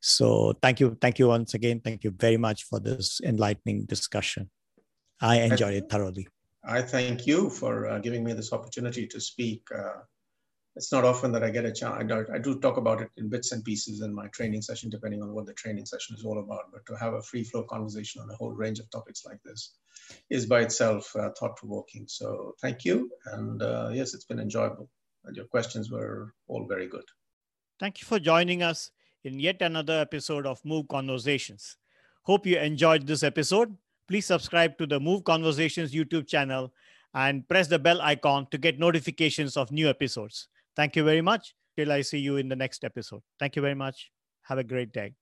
So 0.00 0.54
thank 0.62 0.80
you, 0.80 0.96
thank 1.00 1.18
you 1.18 1.28
once 1.28 1.54
again. 1.54 1.80
Thank 1.80 2.04
you 2.04 2.12
very 2.12 2.36
much 2.36 2.64
for 2.64 2.78
this 2.78 3.20
enlightening 3.24 3.86
discussion. 3.86 4.50
I 5.20 5.40
enjoyed 5.40 5.74
it 5.74 5.90
thoroughly. 5.90 6.28
I 6.64 6.82
thank 6.82 7.26
you 7.26 7.50
for 7.50 7.88
uh, 7.88 7.98
giving 7.98 8.22
me 8.22 8.32
this 8.32 8.52
opportunity 8.52 9.06
to 9.08 9.20
speak. 9.20 9.62
It's 10.74 10.90
not 10.90 11.04
often 11.04 11.32
that 11.32 11.42
I 11.42 11.50
get 11.50 11.66
a 11.66 11.72
chance. 11.72 11.96
I 11.98 12.02
do, 12.02 12.26
I 12.32 12.38
do, 12.38 12.58
talk 12.58 12.78
about 12.78 13.02
it 13.02 13.10
in 13.18 13.28
bits 13.28 13.52
and 13.52 13.62
pieces 13.62 14.00
in 14.00 14.14
my 14.14 14.26
training 14.28 14.62
session, 14.62 14.88
depending 14.88 15.22
on 15.22 15.32
what 15.32 15.46
the 15.46 15.52
training 15.52 15.84
session 15.84 16.16
is 16.16 16.24
all 16.24 16.38
about. 16.38 16.70
But 16.72 16.86
to 16.86 16.94
have 16.98 17.14
a 17.14 17.22
free 17.22 17.44
flow 17.44 17.64
conversation 17.64 18.22
on 18.22 18.30
a 18.30 18.34
whole 18.34 18.52
range 18.52 18.78
of 18.78 18.90
topics 18.90 19.24
like 19.26 19.42
this 19.44 19.74
is 20.30 20.46
by 20.46 20.60
itself 20.60 21.14
uh, 21.14 21.28
thought 21.38 21.56
provoking. 21.56 22.06
So 22.08 22.54
thank 22.62 22.84
you. 22.84 23.10
And 23.26 23.62
uh, 23.62 23.90
yes, 23.92 24.14
it's 24.14 24.24
been 24.24 24.40
enjoyable. 24.40 24.88
And 25.24 25.36
your 25.36 25.46
questions 25.46 25.90
were 25.90 26.32
all 26.48 26.66
very 26.66 26.88
good. 26.88 27.04
Thank 27.78 28.00
you 28.00 28.06
for 28.06 28.18
joining 28.18 28.62
us 28.62 28.90
in 29.24 29.38
yet 29.38 29.60
another 29.60 30.00
episode 30.00 30.46
of 30.46 30.64
Move 30.64 30.88
Conversations. 30.88 31.76
Hope 32.22 32.46
you 32.46 32.56
enjoyed 32.56 33.06
this 33.06 33.22
episode 33.22 33.76
please 34.12 34.26
subscribe 34.26 34.76
to 34.76 34.86
the 34.86 35.00
Move 35.00 35.24
Conversations 35.24 35.94
YouTube 35.94 36.28
channel 36.28 36.70
and 37.14 37.48
press 37.48 37.68
the 37.68 37.78
bell 37.78 38.00
icon 38.02 38.46
to 38.50 38.58
get 38.58 38.78
notifications 38.78 39.56
of 39.56 39.72
new 39.72 39.88
episodes. 39.88 40.48
Thank 40.76 40.96
you 40.96 41.04
very 41.04 41.22
much. 41.22 41.54
Till 41.76 41.90
I 41.90 42.02
see 42.02 42.18
you 42.18 42.36
in 42.36 42.48
the 42.48 42.56
next 42.56 42.84
episode. 42.84 43.22
Thank 43.38 43.56
you 43.56 43.62
very 43.62 43.74
much. 43.74 44.10
Have 44.42 44.58
a 44.58 44.64
great 44.64 44.92
day. 44.92 45.21